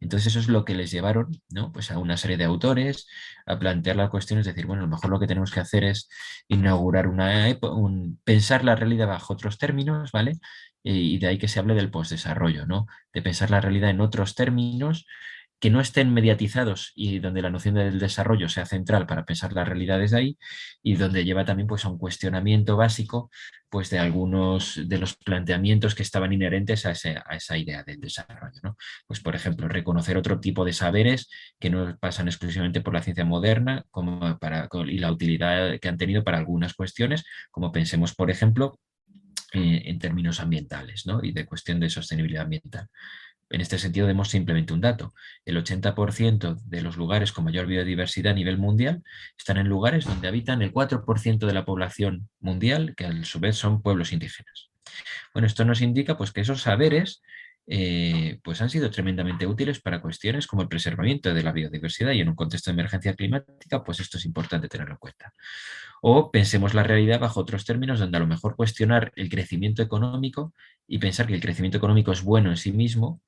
Entonces 0.00 0.28
eso 0.28 0.40
es 0.40 0.48
lo 0.48 0.64
que 0.64 0.74
les 0.74 0.90
llevaron 0.90 1.40
¿no? 1.48 1.72
pues 1.72 1.90
a 1.90 1.98
una 1.98 2.16
serie 2.16 2.36
de 2.36 2.44
autores 2.44 3.08
a 3.46 3.58
plantear 3.58 3.96
la 3.96 4.10
cuestión, 4.10 4.38
es 4.38 4.46
decir, 4.46 4.66
bueno, 4.66 4.82
a 4.82 4.86
lo 4.86 4.90
mejor 4.90 5.10
lo 5.10 5.18
que 5.18 5.26
tenemos 5.26 5.50
que 5.50 5.60
hacer 5.60 5.84
es 5.84 6.08
inaugurar 6.48 7.08
una 7.08 7.46
un, 7.62 8.20
pensar 8.24 8.64
la 8.64 8.76
realidad 8.76 9.06
bajo 9.06 9.32
otros 9.32 9.58
términos, 9.58 10.12
¿vale? 10.12 10.38
Y 10.82 11.18
de 11.18 11.28
ahí 11.28 11.38
que 11.38 11.48
se 11.48 11.58
hable 11.60 11.74
del 11.74 11.90
postdesarrollo, 11.90 12.66
¿no? 12.66 12.86
De 13.12 13.22
pensar 13.22 13.50
la 13.50 13.60
realidad 13.60 13.90
en 13.90 14.00
otros 14.00 14.34
términos 14.34 15.06
que 15.58 15.70
no 15.70 15.80
estén 15.80 16.12
mediatizados 16.12 16.92
y 16.94 17.18
donde 17.18 17.42
la 17.42 17.50
noción 17.50 17.76
del 17.76 17.98
desarrollo 17.98 18.48
sea 18.48 18.66
central 18.66 19.06
para 19.06 19.24
pensar 19.24 19.52
las 19.52 19.66
realidades 19.66 20.10
de 20.10 20.18
ahí 20.18 20.38
y 20.82 20.96
donde 20.96 21.24
lleva 21.24 21.44
también 21.44 21.66
pues, 21.66 21.84
a 21.84 21.88
un 21.88 21.98
cuestionamiento 21.98 22.76
básico 22.76 23.30
pues, 23.70 23.88
de 23.90 23.98
algunos 23.98 24.80
de 24.86 24.98
los 24.98 25.16
planteamientos 25.16 25.94
que 25.94 26.02
estaban 26.02 26.32
inherentes 26.32 26.84
a, 26.84 26.92
esa 26.92 27.58
idea 27.58 27.82
del 27.82 28.00
desarrollo. 28.00 28.60
¿no? 28.62 28.76
Pues, 29.06 29.20
por 29.20 29.34
ejemplo, 29.34 29.68
reconocer 29.68 30.18
otro 30.18 30.40
tipo 30.40 30.64
de 30.64 30.74
saberes 30.74 31.30
que 31.58 31.70
no 31.70 31.96
pasan 31.98 32.28
exclusivamente 32.28 32.82
por 32.82 32.92
la 32.92 33.02
ciencia 33.02 33.24
moderna 33.24 33.84
como 33.90 34.38
para, 34.38 34.68
y 34.86 34.98
la 34.98 35.10
utilidad 35.10 35.78
que 35.80 35.88
han 35.88 35.96
tenido 35.96 36.22
para 36.22 36.38
algunas 36.38 36.74
cuestiones, 36.74 37.24
como 37.50 37.72
pensemos, 37.72 38.14
por 38.14 38.30
ejemplo, 38.30 38.78
eh, 39.52 39.82
en 39.86 39.98
términos 39.98 40.40
ambientales 40.40 41.06
¿no? 41.06 41.20
y 41.22 41.32
de 41.32 41.46
cuestión 41.46 41.80
de 41.80 41.88
sostenibilidad 41.88 42.42
ambiental. 42.42 42.88
En 43.48 43.60
este 43.60 43.78
sentido, 43.78 44.06
demos 44.06 44.28
simplemente 44.28 44.72
un 44.72 44.80
dato. 44.80 45.14
El 45.44 45.56
80% 45.56 46.60
de 46.64 46.80
los 46.82 46.96
lugares 46.96 47.32
con 47.32 47.44
mayor 47.44 47.66
biodiversidad 47.66 48.32
a 48.32 48.34
nivel 48.34 48.58
mundial 48.58 49.04
están 49.38 49.56
en 49.56 49.68
lugares 49.68 50.04
donde 50.04 50.26
habitan 50.26 50.62
el 50.62 50.72
4% 50.72 51.46
de 51.46 51.54
la 51.54 51.64
población 51.64 52.28
mundial, 52.40 52.94
que 52.96 53.06
a 53.06 53.24
su 53.24 53.38
vez 53.38 53.56
son 53.56 53.82
pueblos 53.82 54.12
indígenas. 54.12 54.70
Bueno, 55.32 55.46
esto 55.46 55.64
nos 55.64 55.80
indica 55.80 56.16
pues, 56.16 56.32
que 56.32 56.40
esos 56.40 56.62
saberes 56.62 57.22
eh, 57.68 58.38
pues 58.44 58.62
han 58.62 58.70
sido 58.70 58.90
tremendamente 58.90 59.46
útiles 59.46 59.80
para 59.80 60.00
cuestiones 60.00 60.46
como 60.46 60.62
el 60.62 60.68
preservamiento 60.68 61.34
de 61.34 61.42
la 61.42 61.50
biodiversidad 61.50 62.12
y 62.12 62.20
en 62.20 62.28
un 62.28 62.36
contexto 62.36 62.70
de 62.70 62.74
emergencia 62.74 63.14
climática, 63.14 63.82
pues 63.82 63.98
esto 63.98 64.18
es 64.18 64.24
importante 64.24 64.68
tenerlo 64.68 64.94
en 64.94 64.98
cuenta. 64.98 65.32
O 66.00 66.30
pensemos 66.30 66.74
la 66.74 66.84
realidad 66.84 67.18
bajo 67.20 67.40
otros 67.40 67.64
términos, 67.64 67.98
donde 67.98 68.16
a 68.16 68.20
lo 68.20 68.26
mejor 68.26 68.54
cuestionar 68.54 69.12
el 69.16 69.28
crecimiento 69.28 69.82
económico 69.82 70.54
y 70.86 70.98
pensar 70.98 71.26
que 71.26 71.34
el 71.34 71.40
crecimiento 71.40 71.78
económico 71.78 72.12
es 72.12 72.22
bueno 72.22 72.50
en 72.50 72.56
sí 72.56 72.72
mismo, 72.72 73.20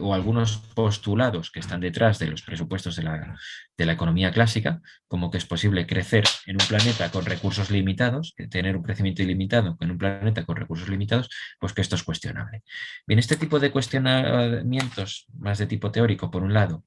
o 0.00 0.14
algunos 0.14 0.58
postulados 0.74 1.50
que 1.50 1.60
están 1.60 1.80
detrás 1.80 2.18
de 2.18 2.26
los 2.26 2.42
presupuestos 2.42 2.96
de 2.96 3.04
la, 3.04 3.92
economía 3.92 4.30
clásica, 4.30 4.82
como 5.08 5.30
que 5.30 5.38
es 5.38 5.46
posible 5.46 5.86
crecer 5.86 6.24
en 6.46 6.56
un 6.60 6.66
planeta 6.68 7.10
con 7.10 7.24
recursos 7.24 7.70
limitados, 7.70 8.34
tener 8.50 8.76
un 8.76 8.82
crecimiento 8.82 9.22
ilimitado 9.22 9.76
en 9.80 9.90
un 9.90 9.98
planeta 9.98 10.44
con 10.44 10.56
recursos 10.56 10.88
limitados, 10.88 11.30
pues 11.58 11.72
que 11.72 11.80
esto 11.80 11.96
es 11.96 12.02
cuestionable. 12.02 12.62
Bien, 13.06 13.18
este 13.18 13.36
tipo 13.36 13.58
de 13.58 13.70
cuestionamientos 13.70 15.26
más 15.38 15.58
de 15.58 15.66
tipo 15.66 15.90
teórico, 15.90 16.30
por 16.30 16.42
un 16.42 16.52
lado, 16.52 16.84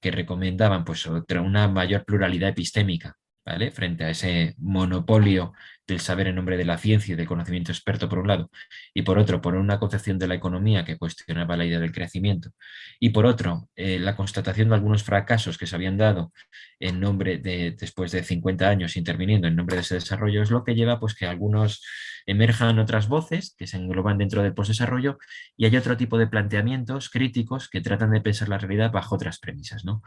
que 0.00 0.10
recomendaban 0.10 0.84
pues, 0.84 1.06
otra, 1.06 1.40
una 1.40 1.68
mayor 1.68 2.04
pluralidad 2.04 2.50
epistémica, 2.50 3.16
¿vale? 3.44 3.70
frente 3.70 4.04
a 4.04 4.10
ese 4.10 4.54
monopolio 4.58 5.52
del 5.92 6.00
saber 6.00 6.26
en 6.26 6.36
nombre 6.36 6.56
de 6.56 6.64
la 6.64 6.78
ciencia 6.78 7.12
y 7.12 7.16
del 7.16 7.26
conocimiento 7.26 7.70
experto 7.70 8.08
por 8.08 8.18
un 8.18 8.28
lado, 8.28 8.50
y 8.94 9.02
por 9.02 9.18
otro, 9.18 9.40
por 9.40 9.54
una 9.54 9.78
concepción 9.78 10.18
de 10.18 10.26
la 10.26 10.34
economía 10.34 10.84
que 10.84 10.96
cuestionaba 10.96 11.56
la 11.56 11.66
idea 11.66 11.78
del 11.80 11.92
crecimiento, 11.92 12.50
y 12.98 13.10
por 13.10 13.26
otro, 13.26 13.68
eh, 13.76 13.98
la 13.98 14.16
constatación 14.16 14.70
de 14.70 14.74
algunos 14.74 15.04
fracasos 15.04 15.58
que 15.58 15.66
se 15.66 15.76
habían 15.76 15.96
dado 15.98 16.32
en 16.80 16.98
nombre 16.98 17.38
de, 17.38 17.76
después 17.78 18.10
de 18.12 18.24
50 18.24 18.68
años 18.68 18.96
interviniendo 18.96 19.46
en 19.46 19.56
nombre 19.56 19.76
de 19.76 19.82
ese 19.82 19.94
desarrollo, 19.96 20.42
es 20.42 20.50
lo 20.50 20.64
que 20.64 20.74
lleva 20.74 20.98
pues 20.98 21.14
que 21.14 21.26
algunos 21.26 21.82
emerjan 22.26 22.78
otras 22.78 23.08
voces 23.08 23.54
que 23.56 23.66
se 23.66 23.76
engloban 23.76 24.18
dentro 24.18 24.42
del 24.42 24.54
postdesarrollo 24.54 25.18
y 25.56 25.66
hay 25.66 25.76
otro 25.76 25.96
tipo 25.96 26.18
de 26.18 26.26
planteamientos 26.26 27.10
críticos 27.10 27.68
que 27.68 27.80
tratan 27.80 28.10
de 28.12 28.20
pensar 28.20 28.48
la 28.48 28.58
realidad 28.58 28.92
bajo 28.92 29.14
otras 29.14 29.38
premisas. 29.38 29.84
¿no? 29.84 30.02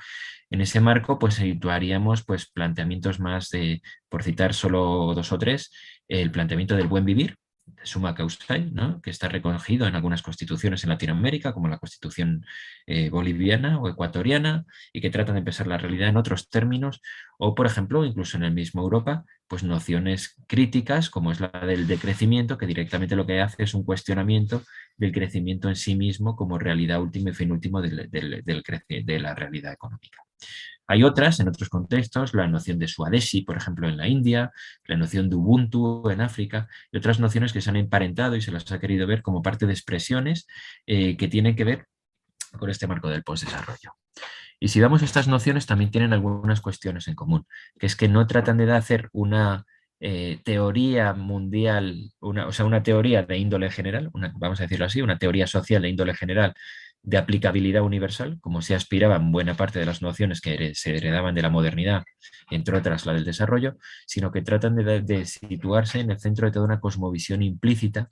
En 0.50 0.62
ese 0.62 0.80
marco, 0.80 1.19
pues 1.19 1.36
situaríamos 1.36 2.24
pues, 2.24 2.50
planteamientos 2.50 3.19
más 3.19 3.50
de, 3.50 3.82
por 4.10 4.24
citar 4.24 4.54
solo 4.54 5.13
dos 5.13 5.32
o 5.32 5.38
tres, 5.38 5.71
el 6.08 6.32
planteamiento 6.32 6.76
del 6.76 6.88
buen 6.88 7.06
vivir, 7.06 7.38
suma 7.84 8.16
causal, 8.16 8.74
que 9.02 9.10
está 9.10 9.28
recogido 9.28 9.88
en 9.88 9.96
algunas 9.96 10.22
constituciones 10.22 10.84
en 10.84 10.90
Latinoamérica, 10.90 11.54
como 11.54 11.68
la 11.68 11.78
constitución 11.78 12.46
eh, 12.86 13.10
boliviana 13.10 13.80
o 13.80 13.90
ecuatoriana, 13.90 14.66
y 14.94 15.02
que 15.02 15.10
tratan 15.10 15.36
de 15.36 15.42
pensar 15.42 15.68
la 15.68 15.78
realidad 15.78 16.10
en 16.10 16.18
otros 16.18 16.50
términos, 16.50 17.02
o 17.38 17.56
por 17.56 17.66
ejemplo, 17.66 18.06
incluso 18.06 18.38
en 18.38 18.44
el 18.44 18.54
mismo 18.54 18.82
Europa, 18.82 19.26
pues 19.48 19.64
nociones 19.64 20.36
críticas, 20.48 21.10
como 21.10 21.32
es 21.32 21.40
la 21.40 21.50
del 21.50 21.88
decrecimiento, 21.88 22.58
que 22.58 22.68
directamente 22.68 23.16
lo 23.16 23.26
que 23.26 23.42
hace 23.42 23.64
es 23.64 23.74
un 23.74 23.84
cuestionamiento 23.84 24.64
del 24.98 25.12
crecimiento 25.12 25.70
en 25.70 25.76
sí 25.76 25.96
mismo 25.96 26.36
como 26.36 26.58
realidad 26.58 27.02
última 27.02 27.32
y 27.32 27.34
fin 27.34 27.52
último 27.52 27.82
de 27.82 29.20
la 29.20 29.36
realidad 29.36 29.74
económica. 29.74 30.22
Hay 30.88 31.04
otras, 31.04 31.39
en 31.39 31.48
otros 31.48 31.69
contextos, 31.69 32.34
la 32.34 32.48
noción 32.48 32.78
de 32.78 32.88
Swadeshi, 32.88 33.41
por 33.41 33.58
ejemplo, 33.58 33.88
en 33.89 33.98
la 33.98 34.08
India, 34.08 34.52
la 34.86 34.98
noción 34.98 35.30
de 35.30 35.36
Ubuntu 35.36 36.10
en 36.10 36.21
África, 36.21 36.67
y 36.91 36.98
otras 36.98 37.19
nociones 37.19 37.54
que 37.54 37.62
se 37.62 37.69
han 37.69 37.76
emparentado 37.76 38.36
y 38.36 38.41
se 38.41 38.52
las 38.52 38.71
ha 38.71 38.80
querido 38.80 39.08
ver 39.08 39.21
como 39.21 39.41
parte 39.41 39.65
de 39.65 39.74
expresiones 39.74 40.48
eh, 40.86 41.17
que 41.17 41.28
tienen 41.28 41.56
que 41.56 41.63
ver 41.63 41.88
con 42.58 42.69
este 42.69 42.88
marco 42.88 43.10
del 43.10 43.24
postdesarrollo. 43.24 43.93
Y 44.60 44.69
si 44.69 44.80
vamos 44.80 45.02
estas 45.02 45.28
nociones, 45.28 45.65
también 45.65 45.91
tienen 45.91 46.13
algunas 46.13 46.62
cuestiones 46.62 47.08
en 47.08 47.15
común, 47.15 47.45
que 47.80 47.88
es 47.88 47.95
que 47.95 48.08
no 48.08 48.26
tratan 48.28 48.58
de 48.58 48.71
hacer 48.71 49.10
una 49.12 49.65
eh, 50.00 50.39
teoría 50.43 51.13
mundial, 51.13 52.12
una, 52.19 52.48
o 52.48 52.52
sea, 52.52 52.65
una 52.65 52.84
teoría 52.84 53.24
de 53.24 53.38
índole 53.38 53.71
general, 53.71 54.12
vamos 54.13 54.60
a 54.60 54.63
decirlo 54.63 54.86
así, 54.86 55.02
una 55.02 55.17
teoría 55.17 55.48
social 55.48 55.82
de 55.82 55.89
índole 55.89 56.13
general 56.13 56.54
de 57.06 57.18
aplicabilidad 57.18 57.84
universal, 57.84 58.39
como 58.41 58.62
se 58.62 58.76
aspiraba 58.76 59.15
en 59.15 59.32
buena 59.32 59.56
parte 59.56 59.80
de 59.80 59.86
las 59.86 60.02
nociones 60.02 60.41
que 60.41 60.74
se 60.74 60.98
heredaban 60.98 61.36
de 61.36 61.44
la 61.44 61.50
modernidad, 61.50 62.04
entre 62.50 62.78
otras 62.78 63.06
la 63.06 63.13
del 63.13 63.26
desarrollo, 63.26 63.78
sino 64.08 64.32
que 64.32 64.41
tratan 64.41 64.76
de, 64.76 65.26
situarse 65.26 66.00
en 66.00 66.12
el 66.12 66.20
centro 66.20 66.48
de 66.48 66.52
toda 66.52 66.65
una 66.65 66.80
cosmovisión 66.80 67.44
implícita, 67.44 68.10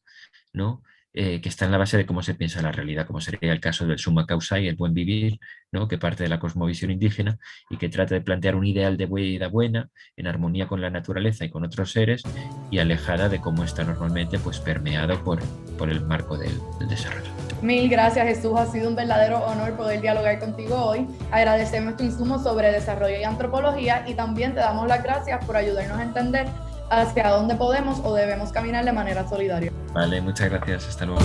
¿no? 0.53 0.84
Eh, 1.15 1.41
que 1.41 1.49
está 1.49 1.65
en 1.65 1.71
la 1.71 1.77
base 1.77 1.95
de 1.95 2.08
cómo 2.08 2.23
se 2.23 2.34
piensa 2.34 2.63
la 2.63 2.71
realidad, 2.71 3.06
como 3.06 3.21
sería 3.21 3.53
el 3.53 3.60
caso 3.60 3.86
del 3.86 3.99
summa 3.99 4.25
causa 4.25 4.60
y 4.60 4.67
el 4.67 4.75
buen 4.75 4.95
vivir, 4.95 5.38
¿no? 5.71 5.88
que 5.88 5.99
parte 5.99 6.23
de 6.23 6.29
la 6.29 6.39
cosmovisión 6.39 6.89
indígena 6.89 7.38
y 7.69 7.77
que 7.77 7.88
trata 7.88 8.15
de 8.15 8.21
plantear 8.21 8.56
un 8.56 8.65
ideal 8.65 8.97
de 8.97 9.06
vida 9.06 9.47
buena, 9.47 9.91
en 10.17 10.25
armonía 10.25 10.67
con 10.67 10.82
la 10.82 10.89
naturaleza 10.89 11.45
y 11.45 11.51
con 11.51 11.63
otros 11.65 11.91
seres, 11.91 12.23
y 12.71 12.79
alejada 12.79 13.29
de 13.29 13.39
cómo 13.41 13.63
está 13.63 13.84
normalmente 13.84 14.39
pues, 14.39 14.60
permeado 14.60 15.23
por, 15.23 15.39
por 15.77 15.91
el 15.91 16.01
marco 16.01 16.36
del 16.36 16.60
desarrollo. 16.89 17.42
Mil 17.63 17.89
gracias 17.89 18.28
Jesús, 18.28 18.60
ha 18.60 18.65
sido 18.65 18.89
un 18.89 18.95
verdadero 18.95 19.38
honor 19.45 19.71
poder 19.78 20.02
dialogar 20.02 20.38
contigo 20.38 20.76
hoy. 20.76 21.08
Agradecemos 21.32 21.95
tu 21.95 22.04
insumo 22.04 22.38
sobre 22.38 22.73
desarrollo 22.73 23.17
y 23.17 23.23
antropología 23.23 24.04
y 24.06 24.15
también 24.15 24.54
te 24.54 24.60
damos 24.60 24.86
las 24.86 25.02
gracias 25.02 25.45
por 25.45 25.56
ayudarnos 25.56 25.97
a 25.97 26.04
entender 26.04 26.45
hacia 26.89 27.30
dónde 27.30 27.56
podemos 27.56 28.02
o 28.04 28.13
debemos 28.13 28.52
caminar 28.52 28.84
de 28.84 28.91
manera 28.91 29.26
solidaria. 29.30 29.71
Vale, 29.93 30.19
muchas 30.19 30.49
gracias. 30.49 30.89
Hasta 30.89 31.06
luego. 31.06 31.21